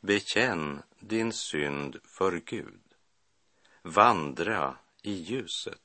Bekänn 0.00 0.82
din 1.00 1.32
synd 1.32 1.96
för 2.04 2.42
Gud. 2.44 2.82
Vandra 3.82 4.76
i 5.02 5.12
ljuset. 5.12 5.80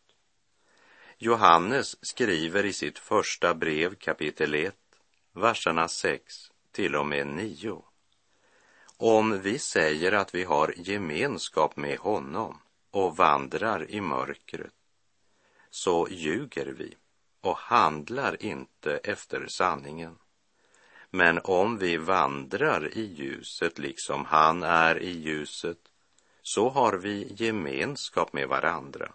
Johannes 1.17 2.05
skriver 2.05 2.65
i 2.65 2.73
sitt 2.73 2.99
första 2.99 3.53
brev 3.53 3.95
kapitel 3.95 4.53
1, 4.53 4.75
verserna 5.33 5.87
6 5.87 6.51
till 6.71 6.95
och 6.95 7.05
med 7.05 7.27
9. 7.27 7.83
Om 8.97 9.41
vi 9.41 9.59
säger 9.59 10.11
att 10.11 10.35
vi 10.35 10.43
har 10.43 10.73
gemenskap 10.77 11.75
med 11.75 11.97
honom 11.97 12.61
och 12.91 13.17
vandrar 13.17 13.91
i 13.91 14.01
mörkret, 14.01 14.73
så 15.69 16.07
ljuger 16.09 16.65
vi 16.65 16.97
och 17.41 17.57
handlar 17.57 18.43
inte 18.43 18.97
efter 18.97 19.47
sanningen. 19.47 20.17
Men 21.09 21.39
om 21.43 21.77
vi 21.77 21.97
vandrar 21.97 22.97
i 22.97 23.13
ljuset 23.13 23.79
liksom 23.79 24.25
han 24.25 24.63
är 24.63 24.99
i 24.99 25.11
ljuset, 25.11 25.77
så 26.41 26.69
har 26.69 26.93
vi 26.93 27.33
gemenskap 27.37 28.33
med 28.33 28.47
varandra. 28.47 29.13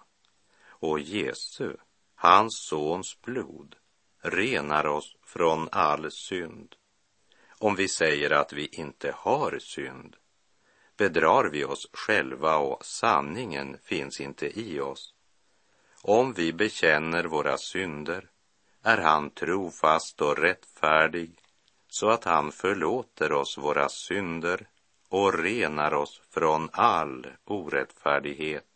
Och 0.66 1.00
Jesu, 1.00 1.76
hans 2.14 2.66
sons 2.68 3.20
blod, 3.22 3.76
renar 4.20 4.86
oss 4.86 5.16
från 5.22 5.68
all 5.72 6.10
synd. 6.10 6.74
Om 7.58 7.76
vi 7.76 7.88
säger 7.88 8.30
att 8.30 8.52
vi 8.52 8.66
inte 8.66 9.14
har 9.16 9.58
synd 9.58 10.16
bedrar 10.96 11.50
vi 11.50 11.64
oss 11.64 11.88
själva 11.92 12.56
och 12.56 12.84
sanningen 12.84 13.78
finns 13.84 14.20
inte 14.20 14.60
i 14.60 14.80
oss. 14.80 15.11
Om 16.04 16.32
vi 16.32 16.52
bekänner 16.52 17.24
våra 17.24 17.58
synder 17.58 18.28
är 18.82 18.98
han 18.98 19.30
trofast 19.30 20.22
och 20.22 20.38
rättfärdig 20.38 21.38
så 21.88 22.10
att 22.10 22.24
han 22.24 22.52
förlåter 22.52 23.32
oss 23.32 23.58
våra 23.58 23.88
synder 23.88 24.66
och 25.08 25.38
renar 25.38 25.94
oss 25.94 26.20
från 26.30 26.68
all 26.72 27.26
orättfärdighet. 27.44 28.71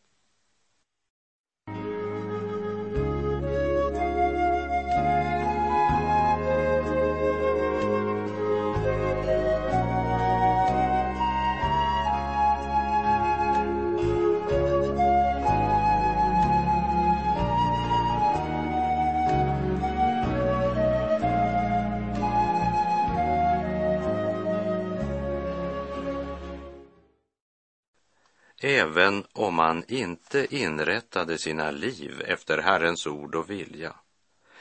Även 28.68 29.24
om 29.32 29.54
man 29.54 29.84
inte 29.88 30.46
inrättade 30.50 31.38
sina 31.38 31.70
liv 31.70 32.22
efter 32.26 32.58
Herrens 32.58 33.06
ord 33.06 33.34
och 33.34 33.50
vilja 33.50 33.94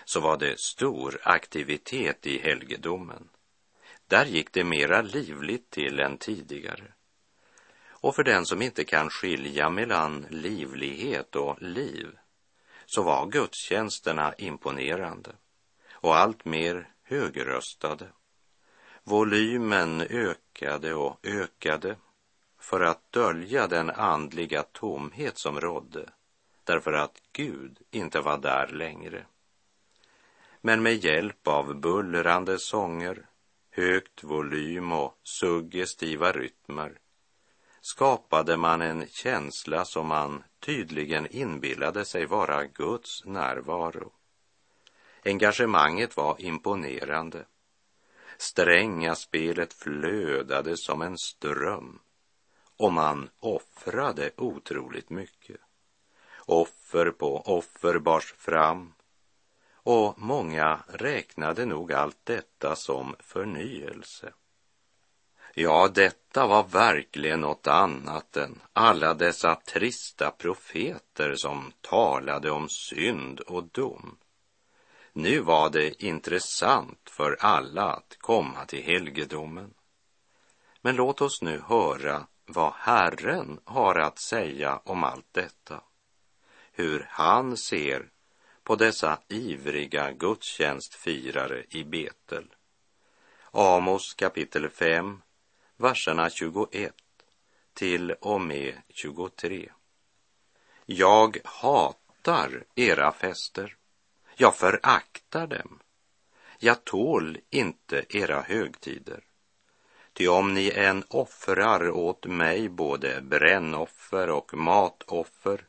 så 0.05 0.19
var 0.19 0.37
det 0.37 0.59
stor 0.59 1.19
aktivitet 1.23 2.27
i 2.27 2.39
helgedomen. 2.39 3.29
Där 4.07 4.25
gick 4.25 4.51
det 4.51 4.63
mera 4.63 5.01
livligt 5.01 5.69
till 5.69 5.99
än 5.99 6.17
tidigare. 6.17 6.93
Och 7.87 8.15
för 8.15 8.23
den 8.23 8.45
som 8.45 8.61
inte 8.61 8.83
kan 8.83 9.09
skilja 9.09 9.69
mellan 9.69 10.25
livlighet 10.29 11.35
och 11.35 11.61
liv 11.61 12.07
så 12.85 13.03
var 13.03 13.27
gudstjänsterna 13.27 14.33
imponerande 14.37 15.31
och 15.91 16.17
allt 16.17 16.45
mer 16.45 16.89
högröstade. 17.03 18.07
Volymen 19.03 20.01
ökade 20.01 20.93
och 20.93 21.19
ökade 21.23 21.95
för 22.65 22.81
att 22.81 23.11
dölja 23.11 23.67
den 23.67 23.89
andliga 23.89 24.63
tomhet 24.63 25.37
som 25.37 25.61
rådde 25.61 26.09
därför 26.63 26.93
att 26.93 27.21
Gud 27.31 27.79
inte 27.91 28.21
var 28.21 28.37
där 28.37 28.67
längre. 28.67 29.25
Men 30.61 30.83
med 30.83 30.95
hjälp 31.03 31.47
av 31.47 31.75
bullrande 31.75 32.59
sånger, 32.59 33.25
högt 33.71 34.23
volym 34.23 34.91
och 34.91 35.19
suggestiva 35.23 36.31
rytmer 36.31 36.99
skapade 37.81 38.57
man 38.57 38.81
en 38.81 39.07
känsla 39.07 39.85
som 39.85 40.07
man 40.07 40.43
tydligen 40.59 41.27
inbillade 41.27 42.05
sig 42.05 42.25
vara 42.25 42.65
Guds 42.65 43.25
närvaro. 43.25 44.11
Engagemanget 45.25 46.17
var 46.17 46.35
imponerande. 46.41 47.45
Stränga 48.37 49.15
spelet 49.15 49.73
flödade 49.73 50.77
som 50.77 51.01
en 51.01 51.17
ström 51.17 51.99
och 52.77 52.93
man 52.93 53.29
offrade 53.39 54.31
otroligt 54.37 55.09
mycket. 55.09 55.57
Offer 56.45 57.11
på 57.11 57.37
offer 57.37 57.99
bars 57.99 58.33
fram 58.37 58.93
och 59.73 60.19
många 60.19 60.79
räknade 60.87 61.65
nog 61.65 61.93
allt 61.93 62.19
detta 62.23 62.75
som 62.75 63.15
förnyelse. 63.19 64.33
Ja, 65.53 65.87
detta 65.87 66.47
var 66.47 66.63
verkligen 66.63 67.41
något 67.41 67.67
annat 67.67 68.37
än 68.37 68.61
alla 68.73 69.13
dessa 69.13 69.55
trista 69.55 70.31
profeter 70.31 71.35
som 71.35 71.71
talade 71.81 72.51
om 72.51 72.69
synd 72.69 73.39
och 73.39 73.63
dom. 73.63 74.17
Nu 75.13 75.39
var 75.39 75.69
det 75.69 76.03
intressant 76.03 77.09
för 77.09 77.37
alla 77.39 77.83
att 77.83 78.17
komma 78.19 78.65
till 78.65 78.83
helgedomen. 78.83 79.73
Men 80.81 80.95
låt 80.95 81.21
oss 81.21 81.41
nu 81.41 81.61
höra 81.67 82.27
vad 82.45 82.73
Herren 82.73 83.59
har 83.63 83.95
att 83.95 84.19
säga 84.19 84.81
om 84.83 85.03
allt 85.03 85.33
detta. 85.33 85.81
Hur 86.71 87.07
han 87.09 87.57
ser 87.57 88.09
på 88.63 88.75
dessa 88.75 89.19
ivriga 89.27 90.11
gudstjänstfirare 90.11 91.63
i 91.69 91.83
Betel. 91.83 92.53
Amos 93.51 94.13
kapitel 94.13 94.69
5, 94.69 95.21
verserna 95.77 96.29
21 96.29 96.93
till 97.73 98.11
och 98.11 98.41
med 98.41 98.81
23. 98.89 99.71
Jag 100.85 101.37
hatar 101.43 102.63
era 102.75 103.11
fester. 103.11 103.75
Jag 104.35 104.55
föraktar 104.55 105.47
dem. 105.47 105.79
Jag 106.59 106.83
tål 106.83 107.37
inte 107.49 108.05
era 108.09 108.41
högtider. 108.41 109.23
Ty 110.15 110.27
om 110.27 110.53
ni 110.53 110.71
än 110.75 111.03
offrar 111.07 111.89
åt 111.89 112.25
mig 112.25 112.69
både 112.69 113.21
brännoffer 113.21 114.29
och 114.29 114.53
matoffer 114.53 115.65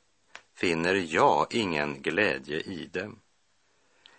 finner 0.54 0.94
jag 0.94 1.54
ingen 1.54 2.02
glädje 2.02 2.61
i 2.61 2.87
dem. 2.87 3.20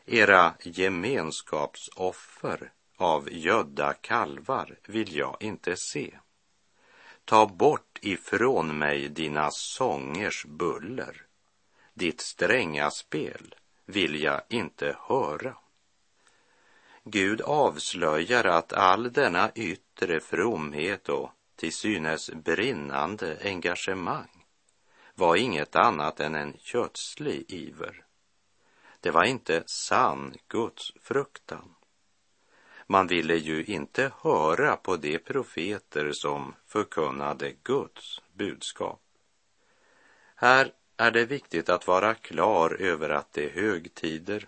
Era 0.06 0.54
gemenskapsoffer 0.64 2.72
av 2.98 3.30
gödda 3.32 3.94
kalvar 3.94 4.76
vill 4.88 5.16
jag 5.16 5.38
inte 5.40 5.78
se. 5.78 6.18
Ta 7.26 7.46
bort 7.46 8.00
ifrån 8.02 8.78
mig 8.78 9.10
dina 9.10 9.52
sångers 9.52 10.46
buller. 10.46 11.22
Ditt 11.94 12.22
stränga 12.22 12.92
spel 12.92 13.56
vill 13.86 14.22
jag 14.22 14.42
inte 14.50 14.98
höra. 15.00 15.56
Gud 17.04 17.42
avslöjar 17.42 18.44
att 18.44 18.74
all 18.74 19.14
denna 19.14 19.52
yttre 19.56 19.87
fromhet 20.22 21.10
och 21.10 21.32
till 21.56 21.74
synes 21.74 22.30
brinnande 22.32 23.38
engagemang 23.44 24.46
var 25.16 25.36
inget 25.36 25.76
annat 25.76 26.20
än 26.20 26.36
en 26.36 26.58
kötslig 26.58 27.46
iver. 27.48 28.06
Det 29.00 29.12
var 29.12 29.24
inte 29.24 29.64
sann 29.66 30.34
Guds 30.48 30.92
fruktan. 31.02 31.76
Man 32.88 33.08
ville 33.08 33.36
ju 33.36 33.64
inte 33.64 34.12
höra 34.22 34.76
på 34.76 34.98
de 34.98 35.20
profeter 35.20 36.12
som 36.14 36.56
förkunnade 36.66 37.54
Guds 37.64 38.22
budskap. 38.34 39.02
Här 40.36 40.72
är 40.98 41.12
det 41.12 41.26
viktigt 41.26 41.70
att 41.70 41.88
vara 41.88 42.14
klar 42.16 42.82
över 42.82 43.10
att 43.10 43.34
det 43.34 43.46
är 43.46 43.62
högtider 43.62 44.48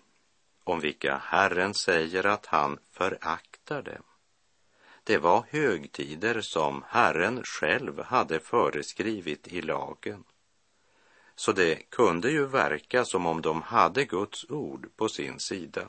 om 0.63 0.79
vilka 0.79 1.17
Herren 1.17 1.73
säger 1.73 2.25
att 2.25 2.45
han 2.45 2.79
föraktar 2.91 3.81
dem. 3.81 4.03
Det 5.09 5.17
var 5.17 5.45
högtider 5.49 6.41
som 6.41 6.83
Herren 6.87 7.43
själv 7.43 8.01
hade 8.03 8.39
föreskrivit 8.39 9.47
i 9.47 9.61
lagen. 9.61 10.23
Så 11.35 11.51
det 11.51 11.75
kunde 11.75 12.31
ju 12.31 12.45
verka 12.45 13.05
som 13.05 13.25
om 13.25 13.41
de 13.41 13.61
hade 13.61 14.05
Guds 14.05 14.49
ord 14.49 14.89
på 14.95 15.09
sin 15.09 15.39
sida. 15.39 15.87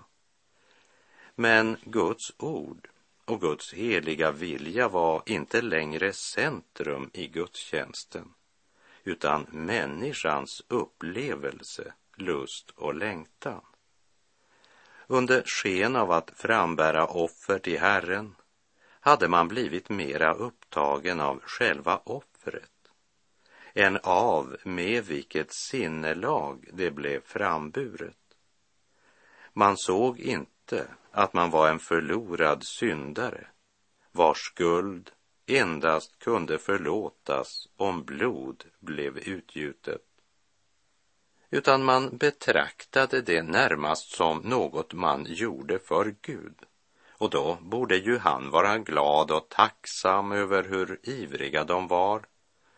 Men 1.35 1.77
Guds 1.85 2.33
ord 2.39 2.89
och 3.25 3.41
Guds 3.41 3.73
heliga 3.75 4.31
vilja 4.31 4.89
var 4.89 5.23
inte 5.27 5.63
längre 5.63 6.13
centrum 6.13 7.11
i 7.13 7.27
gudstjänsten 7.27 8.35
utan 9.05 9.47
människans 9.51 10.63
upplevelse, 10.69 11.93
lust 12.17 12.71
och 12.71 12.95
längtan 12.95 13.61
under 15.07 15.43
sken 15.47 15.97
av 15.97 16.11
att 16.11 16.31
frambära 16.37 17.07
offer 17.07 17.59
till 17.59 17.81
Herren 17.81 18.35
hade 19.01 19.29
man 19.29 19.49
blivit 19.49 19.89
mera 19.89 20.35
upptagen 20.35 21.21
av 21.21 21.41
själva 21.45 22.01
offret 22.05 22.71
än 23.75 23.99
av 24.03 24.57
med 24.65 25.05
vilket 25.05 25.53
sinnelag 25.53 26.69
det 26.73 26.91
blev 26.91 27.21
framburet. 27.25 28.17
Man 29.53 29.77
såg 29.77 30.21
inte 30.21 30.87
att 31.11 31.33
man 31.33 31.51
var 31.51 31.69
en 31.69 31.79
förlorad 31.79 32.65
syndare 32.65 33.47
vars 34.13 34.39
skuld 34.39 35.11
endast 35.47 36.19
kunde 36.19 36.59
förlåtas 36.59 37.69
om 37.77 38.05
blod 38.05 38.65
blev 38.79 39.19
utgjutet. 39.19 40.03
Utan 41.51 41.85
man 41.85 42.17
betraktade 42.17 43.21
det 43.21 43.43
närmast 43.43 44.11
som 44.11 44.39
något 44.39 44.93
man 44.93 45.27
gjorde 45.29 45.79
för 45.79 46.15
Gud. 46.21 46.55
Och 47.21 47.31
då 47.31 47.59
borde 47.61 47.97
ju 47.97 48.19
han 48.19 48.51
vara 48.51 48.79
glad 48.79 49.31
och 49.31 49.49
tacksam 49.49 50.33
över 50.33 50.65
hur 50.65 51.01
ivriga 51.03 51.65
de 51.65 51.89
var 51.89 52.23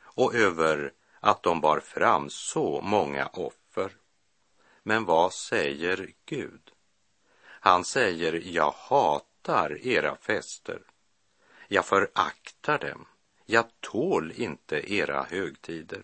och 0.03 0.35
över 0.35 0.93
att 1.21 1.43
de 1.43 1.61
bar 1.61 1.81
fram 1.81 2.31
så 2.31 2.81
många 2.81 3.27
offer. 3.27 3.93
Men 4.83 5.05
vad 5.05 5.33
säger 5.33 6.11
Gud? 6.27 6.71
Han 7.45 7.85
säger, 7.85 8.43
jag 8.45 8.71
hatar 8.71 9.87
era 9.87 10.17
fester. 10.17 10.83
Jag 11.69 11.87
föraktar 11.87 12.79
dem. 12.79 13.07
Jag 13.47 13.65
tål 13.81 14.33
inte 14.33 14.93
era 14.95 15.23
högtider. 15.23 16.03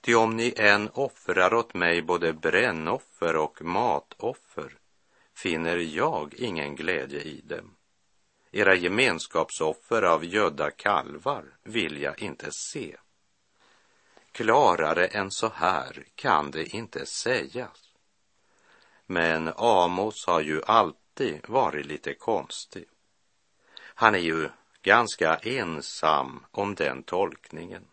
Ty 0.00 0.14
om 0.14 0.36
ni 0.36 0.54
än 0.56 0.88
offrar 0.88 1.54
åt 1.54 1.74
mig 1.74 2.02
både 2.02 2.32
brännoffer 2.32 3.36
och 3.36 3.62
matoffer 3.62 4.78
finner 5.36 5.76
jag 5.76 6.34
ingen 6.34 6.76
glädje 6.76 7.20
i 7.20 7.40
dem. 7.40 7.76
Era 8.50 8.74
gemenskapsoffer 8.74 10.02
av 10.02 10.24
gödda 10.24 10.70
kalvar 10.70 11.44
vill 11.62 12.02
jag 12.02 12.22
inte 12.22 12.48
se. 12.50 12.96
Klarare 14.32 15.06
än 15.06 15.30
så 15.30 15.48
här 15.48 16.04
kan 16.14 16.50
det 16.50 16.64
inte 16.64 17.06
sägas. 17.06 17.92
Men 19.06 19.52
Amos 19.56 20.26
har 20.26 20.40
ju 20.40 20.62
alltid 20.66 21.40
varit 21.48 21.86
lite 21.86 22.14
konstig. 22.14 22.84
Han 23.78 24.14
är 24.14 24.18
ju 24.18 24.48
ganska 24.82 25.36
ensam 25.36 26.46
om 26.50 26.74
den 26.74 27.02
tolkningen. 27.02 27.84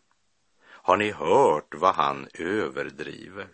Har 0.61 0.97
ni 0.97 1.11
hört 1.11 1.75
vad 1.75 1.95
han 1.95 2.27
överdriver? 2.33 3.47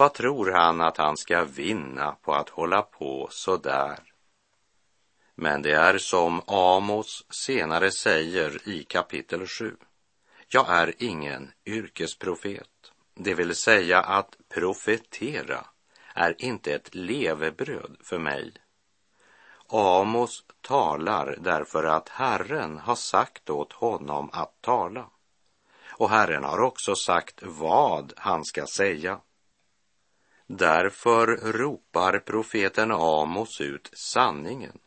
Vad 0.00 0.14
tror 0.14 0.50
han 0.50 0.80
att 0.80 0.96
han 0.96 1.16
ska 1.16 1.44
vinna 1.44 2.12
på 2.22 2.34
att 2.34 2.48
hålla 2.48 2.82
på 2.82 3.28
så 3.30 3.56
där? 3.56 3.98
Men 5.34 5.62
det 5.62 5.72
är 5.72 5.98
som 5.98 6.42
Amos 6.46 7.26
senare 7.30 7.90
säger 7.90 8.68
i 8.68 8.84
kapitel 8.84 9.46
7. 9.46 9.76
Jag 10.48 10.68
är 10.68 10.94
ingen 10.98 11.52
yrkesprofet, 11.66 12.92
det 13.14 13.34
vill 13.34 13.54
säga 13.54 14.00
att 14.00 14.36
profetera 14.54 15.66
är 16.14 16.44
inte 16.44 16.74
ett 16.74 16.94
levebröd 16.94 17.96
för 18.04 18.18
mig. 18.18 18.52
Amos 19.68 20.44
talar 20.60 21.36
därför 21.40 21.84
att 21.84 22.08
Herren 22.08 22.78
har 22.78 22.96
sagt 22.96 23.50
åt 23.50 23.72
honom 23.72 24.30
att 24.32 24.62
tala. 24.62 25.10
Och 25.88 26.10
Herren 26.10 26.44
har 26.44 26.60
också 26.60 26.94
sagt 26.94 27.42
vad 27.42 28.12
han 28.16 28.44
ska 28.44 28.66
säga. 28.66 29.20
Därför 30.52 31.26
ropar 31.52 32.18
profeten 32.18 32.90
Amos 32.92 33.60
ut 33.60 33.90
sanningen, 33.92 34.78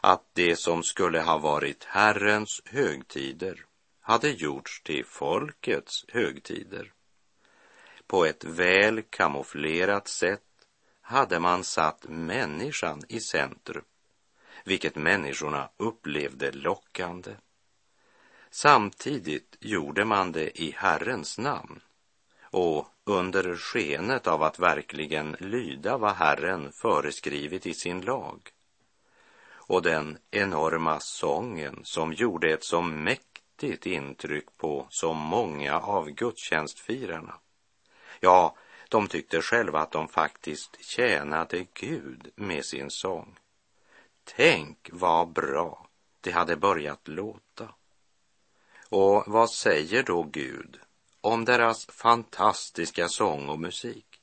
att 0.00 0.24
det 0.32 0.56
som 0.56 0.82
skulle 0.82 1.20
ha 1.20 1.38
varit 1.38 1.84
Herrens 1.84 2.62
högtider 2.64 3.64
hade 4.00 4.30
gjorts 4.30 4.82
till 4.82 5.04
folkets 5.06 6.04
högtider. 6.08 6.92
På 8.06 8.24
ett 8.24 8.44
väl 8.44 9.02
kamouflerat 9.02 10.08
sätt 10.08 10.66
hade 11.00 11.40
man 11.40 11.64
satt 11.64 12.04
människan 12.08 13.02
i 13.08 13.20
centrum, 13.20 13.84
vilket 14.64 14.96
människorna 14.96 15.70
upplevde 15.76 16.52
lockande. 16.52 17.34
Samtidigt 18.50 19.56
gjorde 19.60 20.04
man 20.04 20.32
det 20.32 20.62
i 20.62 20.70
Herrens 20.70 21.38
namn 21.38 21.80
och 22.42 22.92
under 23.08 23.56
skenet 23.56 24.26
av 24.26 24.42
att 24.42 24.58
verkligen 24.58 25.36
lyda 25.40 25.96
vad 25.96 26.14
Herren 26.14 26.72
föreskrivit 26.72 27.66
i 27.66 27.74
sin 27.74 28.00
lag. 28.00 28.50
Och 29.48 29.82
den 29.82 30.18
enorma 30.30 31.00
sången 31.00 31.80
som 31.82 32.12
gjorde 32.12 32.52
ett 32.52 32.64
så 32.64 32.82
mäktigt 32.82 33.86
intryck 33.86 34.56
på 34.56 34.86
så 34.90 35.12
många 35.12 35.80
av 35.80 36.10
gudstjänstfirarna. 36.10 37.34
Ja, 38.20 38.56
de 38.88 39.06
tyckte 39.06 39.42
själva 39.42 39.80
att 39.80 39.92
de 39.92 40.08
faktiskt 40.08 40.84
tjänade 40.84 41.66
Gud 41.74 42.30
med 42.34 42.64
sin 42.64 42.90
sång. 42.90 43.38
Tänk 44.24 44.90
vad 44.92 45.32
bra 45.32 45.88
det 46.20 46.30
hade 46.30 46.56
börjat 46.56 47.08
låta. 47.08 47.68
Och 48.88 49.24
vad 49.26 49.50
säger 49.50 50.02
då 50.02 50.22
Gud 50.22 50.80
om 51.26 51.44
deras 51.44 51.86
fantastiska 51.86 53.08
sång 53.08 53.48
och 53.48 53.58
musik? 53.58 54.20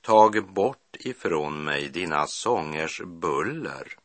Tag 0.00 0.52
bort 0.52 0.96
ifrån 0.96 1.64
mig 1.64 1.88
dina 1.88 2.26
sångers 2.26 3.00
buller. 3.00 3.96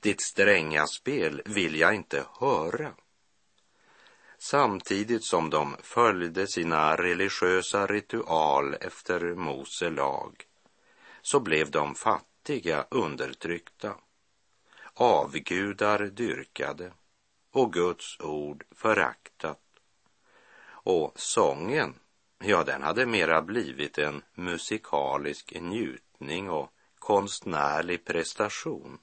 Ditt 0.00 0.20
stränga 0.22 0.86
spel 0.86 1.42
vill 1.44 1.76
jag 1.76 1.94
inte 1.94 2.26
höra. 2.40 2.94
Samtidigt 4.38 5.24
som 5.24 5.50
de 5.50 5.76
följde 5.82 6.46
sina 6.46 6.96
religiösa 6.96 7.86
ritual 7.86 8.74
efter 8.80 9.34
Mose 9.34 9.90
lag 9.90 10.44
så 11.22 11.40
blev 11.40 11.70
de 11.70 11.94
fattiga 11.94 12.86
undertryckta, 12.90 13.94
avgudar 14.94 15.98
dyrkade 15.98 16.92
och 17.52 17.72
Guds 17.72 18.20
ord 18.20 18.64
föraktat. 18.70 19.69
Och 20.90 21.20
sången, 21.20 21.94
ja, 22.38 22.64
den 22.64 22.82
hade 22.82 23.06
mera 23.06 23.42
blivit 23.42 23.98
en 23.98 24.22
musikalisk 24.34 25.52
njutning 25.60 26.50
och 26.50 26.72
konstnärlig 26.98 28.04
prestation 28.04 28.98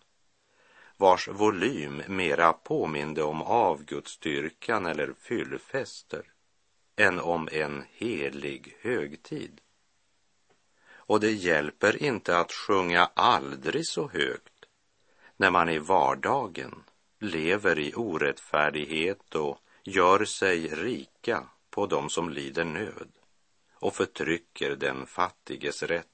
vars 0.98 1.28
volym 1.28 2.04
mera 2.08 2.54
påminde 2.54 3.24
om 3.24 3.42
avgudsdyrkan 3.42 4.86
eller 4.86 5.14
fyllfester 5.14 6.24
än 6.96 7.20
om 7.20 7.50
en 7.52 7.84
helig 7.92 8.78
högtid. 8.82 9.62
Och 10.90 11.20
det 11.20 11.32
hjälper 11.32 12.04
inte 12.04 12.38
att 12.38 12.52
sjunga 12.52 13.10
aldrig 13.14 13.88
så 13.88 14.08
högt 14.08 14.66
när 15.38 15.52
man 15.52 15.70
i 15.70 15.80
vardagen 15.80 16.84
lever 17.20 17.80
i 17.80 17.94
orättfärdighet 17.96 19.36
och 19.36 19.60
gör 19.84 20.26
sig 20.26 20.68
rika 20.68 21.44
på 21.78 21.86
dem 21.86 22.10
som 22.10 22.30
lider 22.30 22.66
nöd 22.66 23.12
och 23.74 23.96
förtrycker 23.96 24.76
den 24.76 25.06
fattiges 25.06 25.84
rätt. 25.84 26.08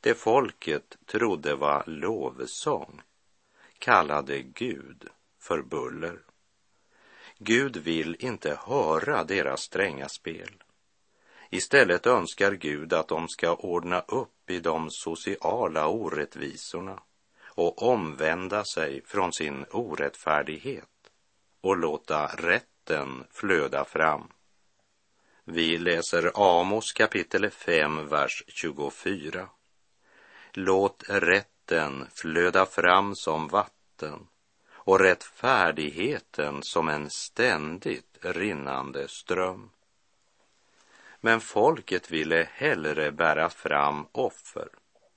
Det 0.00 0.14
folket 0.14 0.96
trodde 1.06 1.54
var 1.54 1.84
lovsång 1.86 3.02
kallade 3.78 4.42
Gud 4.42 5.08
för 5.38 5.62
buller. 5.62 6.18
Gud 7.38 7.76
vill 7.76 8.16
inte 8.18 8.58
höra 8.66 9.24
deras 9.24 9.60
stränga 9.60 10.08
spel. 10.08 10.62
Istället 11.50 12.06
önskar 12.06 12.52
Gud 12.52 12.92
att 12.92 13.08
de 13.08 13.28
ska 13.28 13.54
ordna 13.54 14.00
upp 14.00 14.50
i 14.50 14.60
de 14.60 14.90
sociala 14.90 15.88
orättvisorna 15.88 17.02
och 17.44 17.82
omvända 17.82 18.64
sig 18.64 19.02
från 19.04 19.32
sin 19.32 19.64
orättfärdighet 19.70 21.10
och 21.60 21.76
låta 21.76 22.26
vatten 22.86 23.24
flöda 23.30 23.84
fram. 23.84 24.28
Vi 25.44 25.78
läser 25.78 26.32
Amos 26.34 26.92
kapitel 26.92 27.50
5, 27.50 28.08
vers 28.08 28.44
24. 28.46 29.48
Låt 30.52 31.04
rätten 31.08 32.06
flöda 32.14 32.66
fram 32.66 33.14
som 33.14 33.48
vatten 33.48 34.26
och 34.72 35.00
rättfärdigheten 35.00 36.62
som 36.62 36.88
en 36.88 37.10
ständigt 37.10 38.18
rinnande 38.20 39.08
ström. 39.08 39.70
Men 41.20 41.40
folket 41.40 42.10
ville 42.10 42.48
hellre 42.52 43.12
bära 43.12 43.50
fram 43.50 44.06
offer 44.12 44.68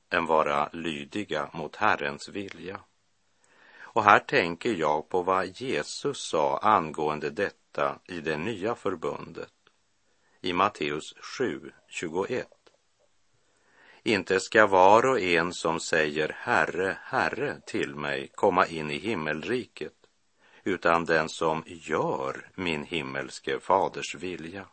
än 0.09 0.25
vara 0.25 0.69
lydiga 0.73 1.49
mot 1.53 1.75
Herrens 1.75 2.29
vilja. 2.29 2.79
Och 3.91 4.03
här 4.03 4.19
tänker 4.19 4.73
jag 4.73 5.09
på 5.09 5.21
vad 5.21 5.61
Jesus 5.61 6.17
sa 6.17 6.57
angående 6.57 7.29
detta 7.29 7.58
i 8.07 8.21
det 8.21 8.37
nya 8.37 8.75
förbundet 8.75 9.53
i 10.41 10.53
Matteus 10.53 11.13
7, 11.37 11.71
21. 11.87 12.47
Inte 14.03 14.39
ska 14.39 14.67
var 14.67 15.05
och 15.05 15.19
en 15.19 15.53
som 15.53 15.79
säger 15.79 16.35
Herre, 16.39 16.97
Herre 17.03 17.61
till 17.65 17.95
mig 17.95 18.27
komma 18.35 18.65
in 18.65 18.91
i 18.91 18.97
himmelriket, 18.97 19.93
utan 20.63 21.05
den 21.05 21.29
som 21.29 21.63
gör 21.65 22.49
min 22.55 22.83
himmelske 22.83 23.59
faders 23.59 24.15
vilja. 24.15 24.65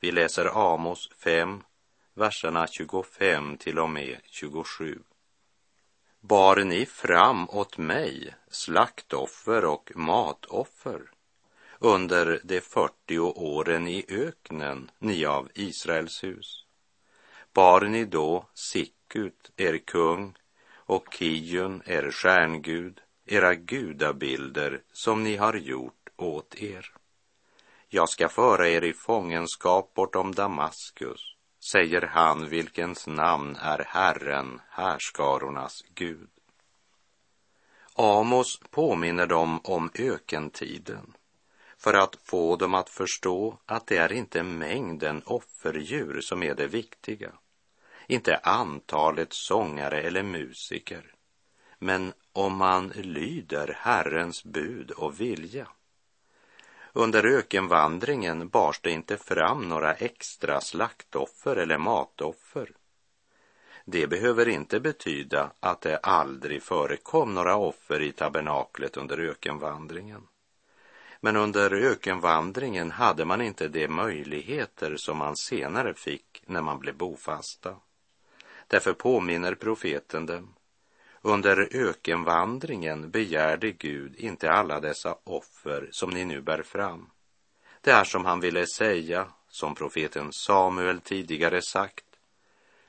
Vi 0.00 0.12
läser 0.12 0.74
Amos 0.74 1.10
5, 1.18 1.62
verserna 2.14 2.66
25 2.66 3.56
till 3.56 3.78
och 3.78 3.90
med 3.90 4.20
27. 4.24 4.98
Bar 6.20 6.56
ni 6.56 6.86
fram 6.86 7.50
åt 7.50 7.78
mig 7.78 8.34
slaktoffer 8.50 9.64
och 9.64 9.92
matoffer 9.94 11.10
under 11.84 12.40
de 12.44 12.60
40 12.60 13.18
åren 13.18 13.88
i 13.88 14.04
öknen, 14.08 14.90
ni 14.98 15.24
av 15.24 15.48
Israels 15.54 16.24
hus? 16.24 16.64
Bar 17.54 17.80
ni 17.80 18.04
då 18.04 18.46
Sickut, 18.54 19.50
er 19.56 19.78
kung, 19.78 20.34
och 20.74 21.14
Kijun, 21.14 21.82
er 21.86 22.10
stjärngud, 22.10 23.00
era 23.26 23.54
gudabilder 23.54 24.82
som 24.92 25.24
ni 25.24 25.36
har 25.36 25.54
gjort 25.54 26.08
åt 26.16 26.54
er? 26.54 26.94
Jag 27.88 28.08
ska 28.08 28.28
föra 28.28 28.68
er 28.68 28.84
i 28.84 28.92
fångenskap 28.92 29.94
bortom 29.94 30.34
Damaskus, 30.34 31.20
säger 31.72 32.02
han 32.02 32.48
vilkens 32.48 33.06
namn 33.06 33.56
är 33.60 33.84
Herren, 33.88 34.60
härskarornas 34.70 35.84
Gud. 35.94 36.30
Amos 37.94 38.60
påminner 38.70 39.26
dem 39.26 39.60
om 39.64 39.90
ökentiden 39.94 41.14
för 41.82 41.94
att 41.94 42.16
få 42.24 42.56
dem 42.56 42.74
att 42.74 42.90
förstå 42.90 43.58
att 43.66 43.86
det 43.86 43.96
är 43.96 44.12
inte 44.12 44.42
mängden 44.42 45.22
offerdjur 45.26 46.20
som 46.20 46.42
är 46.42 46.54
det 46.54 46.66
viktiga, 46.66 47.32
inte 48.06 48.36
antalet 48.36 49.32
sångare 49.32 50.02
eller 50.02 50.22
musiker, 50.22 51.14
men 51.78 52.12
om 52.32 52.56
man 52.56 52.88
lyder 52.88 53.76
Herrens 53.78 54.44
bud 54.44 54.90
och 54.90 55.20
vilja. 55.20 55.68
Under 56.92 57.26
ökenvandringen 57.26 58.48
bars 58.48 58.80
det 58.80 58.90
inte 58.90 59.16
fram 59.16 59.68
några 59.68 59.94
extra 59.94 60.60
slaktoffer 60.60 61.56
eller 61.56 61.78
matoffer. 61.78 62.70
Det 63.84 64.06
behöver 64.06 64.48
inte 64.48 64.80
betyda 64.80 65.50
att 65.60 65.80
det 65.80 65.96
aldrig 65.96 66.62
förekom 66.62 67.34
några 67.34 67.56
offer 67.56 68.00
i 68.00 68.12
tabernaklet 68.12 68.96
under 68.96 69.18
ökenvandringen. 69.18 70.26
Men 71.24 71.36
under 71.36 71.72
ökenvandringen 71.72 72.90
hade 72.90 73.24
man 73.24 73.40
inte 73.40 73.68
de 73.68 73.88
möjligheter 73.88 74.96
som 74.96 75.18
man 75.18 75.36
senare 75.36 75.94
fick 75.94 76.42
när 76.46 76.62
man 76.62 76.78
blev 76.78 76.96
bofasta. 76.96 77.76
Därför 78.66 78.92
påminner 78.92 79.54
profeten 79.54 80.26
dem 80.26 80.54
under 81.20 81.68
ökenvandringen 81.76 83.10
begärde 83.10 83.72
Gud 83.72 84.16
inte 84.16 84.50
alla 84.50 84.80
dessa 84.80 85.16
offer 85.24 85.88
som 85.92 86.10
ni 86.10 86.24
nu 86.24 86.40
bär 86.40 86.62
fram. 86.62 87.10
Det 87.80 87.90
är 87.90 88.04
som 88.04 88.24
han 88.24 88.40
ville 88.40 88.66
säga, 88.66 89.26
som 89.48 89.74
profeten 89.74 90.32
Samuel 90.32 91.00
tidigare 91.00 91.62
sagt. 91.62 92.04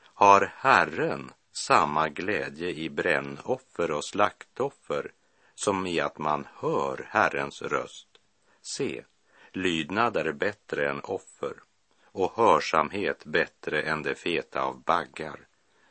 Har 0.01 0.53
Herren 0.55 1.31
samma 1.51 2.09
glädje 2.09 2.69
i 2.69 2.89
brännoffer 2.89 3.91
och 3.91 4.05
slaktoffer 4.05 5.11
som 5.55 5.87
i 5.87 5.99
att 5.99 6.17
man 6.17 6.47
hör 6.55 7.07
Herrens 7.09 7.61
röst? 7.61 8.12
Se, 8.63 9.03
lydnad 9.51 10.17
är 10.17 10.31
bättre 10.31 10.89
än 10.89 10.99
offer 10.99 11.53
och 12.05 12.33
hörsamhet 12.35 13.25
bättre 13.25 13.81
än 13.81 14.03
det 14.03 14.15
feta 14.15 14.61
av 14.61 14.83
baggar 14.83 15.39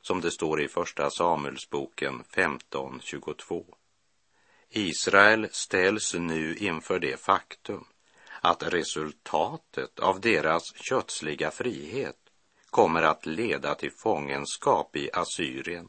som 0.02 0.20
det 0.20 0.30
står 0.30 0.62
i 0.62 0.68
Första 0.68 1.10
Samuelsboken 1.10 2.24
15.22. 2.24 3.64
Israel 4.70 5.48
ställs 5.52 6.14
nu 6.14 6.56
inför 6.56 6.98
det 6.98 7.20
faktum 7.20 7.84
att 8.40 8.62
resultatet 8.62 9.98
av 9.98 10.20
deras 10.20 10.74
kötsliga 10.74 11.50
frihet 11.50 12.16
kommer 12.70 13.02
att 13.02 13.26
leda 13.26 13.74
till 13.74 13.92
fångenskap 13.92 14.96
i 14.96 15.10
Assyrien. 15.12 15.88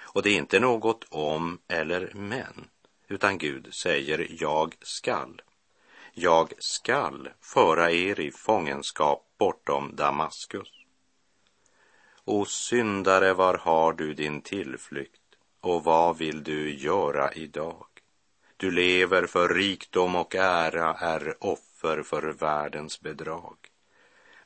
Och 0.00 0.22
det 0.22 0.30
är 0.30 0.36
inte 0.36 0.60
något 0.60 1.04
om 1.08 1.58
eller 1.68 2.12
men, 2.14 2.68
utan 3.08 3.38
Gud 3.38 3.74
säger 3.74 4.26
jag 4.30 4.74
skall. 4.80 5.42
Jag 6.18 6.52
skall 6.58 7.28
föra 7.40 7.90
er 7.90 8.20
i 8.20 8.30
fångenskap 8.30 9.24
bortom 9.38 9.96
Damaskus. 9.96 10.72
O 12.24 12.44
syndare, 12.44 13.32
var 13.32 13.54
har 13.54 13.92
du 13.92 14.14
din 14.14 14.40
tillflykt 14.40 15.22
och 15.60 15.84
vad 15.84 16.18
vill 16.18 16.44
du 16.44 16.74
göra 16.74 17.32
idag? 17.32 17.86
Du 18.56 18.70
lever 18.70 19.26
för 19.26 19.48
rikdom 19.48 20.14
och 20.14 20.34
ära, 20.34 20.94
är 20.94 21.36
offer 21.40 22.02
för 22.02 22.32
världens 22.32 23.00
bedrag. 23.00 23.56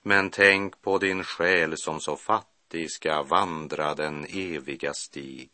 Men 0.03 0.31
tänk 0.31 0.83
på 0.83 0.99
din 0.99 1.25
själ 1.25 1.75
som 1.77 2.01
så 2.01 2.17
fattig 2.17 2.91
ska 2.91 3.23
vandra 3.23 3.95
den 3.95 4.27
eviga 4.29 4.95
stig. 4.95 5.51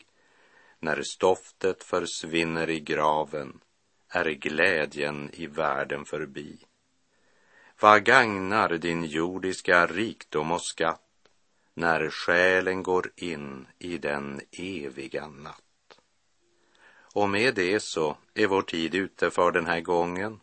När 0.81 1.03
stoftet 1.03 1.85
försvinner 1.85 2.71
i 2.71 2.81
graven 2.81 3.61
är 4.09 4.25
glädjen 4.25 5.31
i 5.33 5.47
världen 5.47 6.05
förbi. 6.05 6.59
Vad 7.81 8.05
gagnar 8.05 8.69
din 8.69 9.05
jordiska 9.05 9.87
rikdom 9.87 10.53
och 10.53 10.63
skatt 10.63 11.03
när 11.75 12.11
själen 12.11 12.83
går 12.83 13.11
in 13.17 13.67
i 13.79 13.99
den 13.99 14.41
eviga 14.51 15.27
natt. 15.27 16.01
Och 17.13 17.29
med 17.29 17.55
det 17.55 17.81
så 17.81 18.17
är 18.35 18.47
vår 18.47 18.63
tid 18.63 18.95
ute 18.95 19.31
för 19.31 19.53
den 19.53 19.67
här 19.67 19.81
gången. 19.81 20.41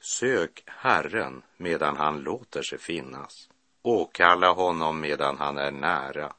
Sök 0.00 0.62
Herren 0.66 1.42
medan 1.56 1.96
han 1.96 2.20
låter 2.20 2.62
sig 2.62 2.78
finnas. 2.78 3.48
Åkalla 3.82 4.50
honom 4.50 5.00
medan 5.00 5.38
han 5.38 5.58
är 5.58 5.70
nära. 5.70 6.32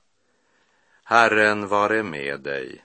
Herren 1.03 1.67
vare 1.67 2.03
med 2.03 2.39
dig, 2.39 2.84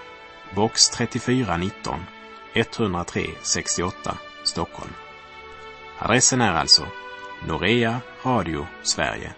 box 0.55 0.89
3419 0.89 2.05
103 2.53 3.29
68 3.41 4.17
Stockholm. 4.43 4.91
Adressen 5.99 6.41
är 6.41 6.53
alltså 6.53 6.87
Norea 7.47 8.01
Radio 8.25 8.67
Sverige 8.83 9.33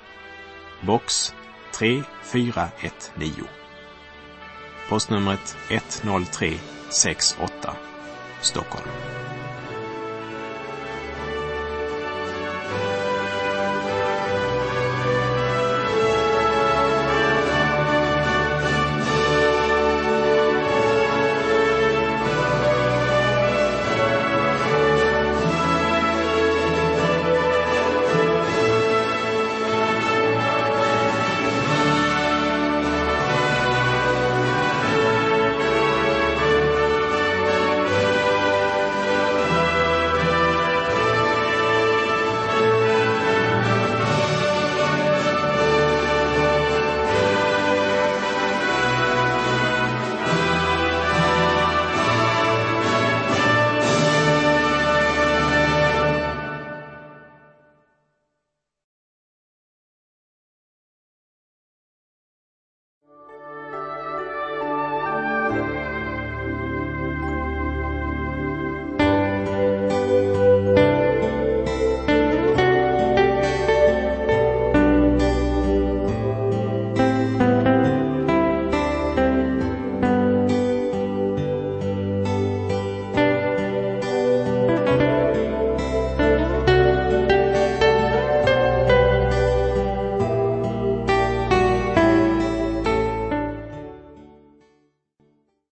box 0.82 1.36
3419. 1.72 3.48
Postnumret 4.90 5.58
10368 5.70 7.76
Stockholm. 8.42 8.90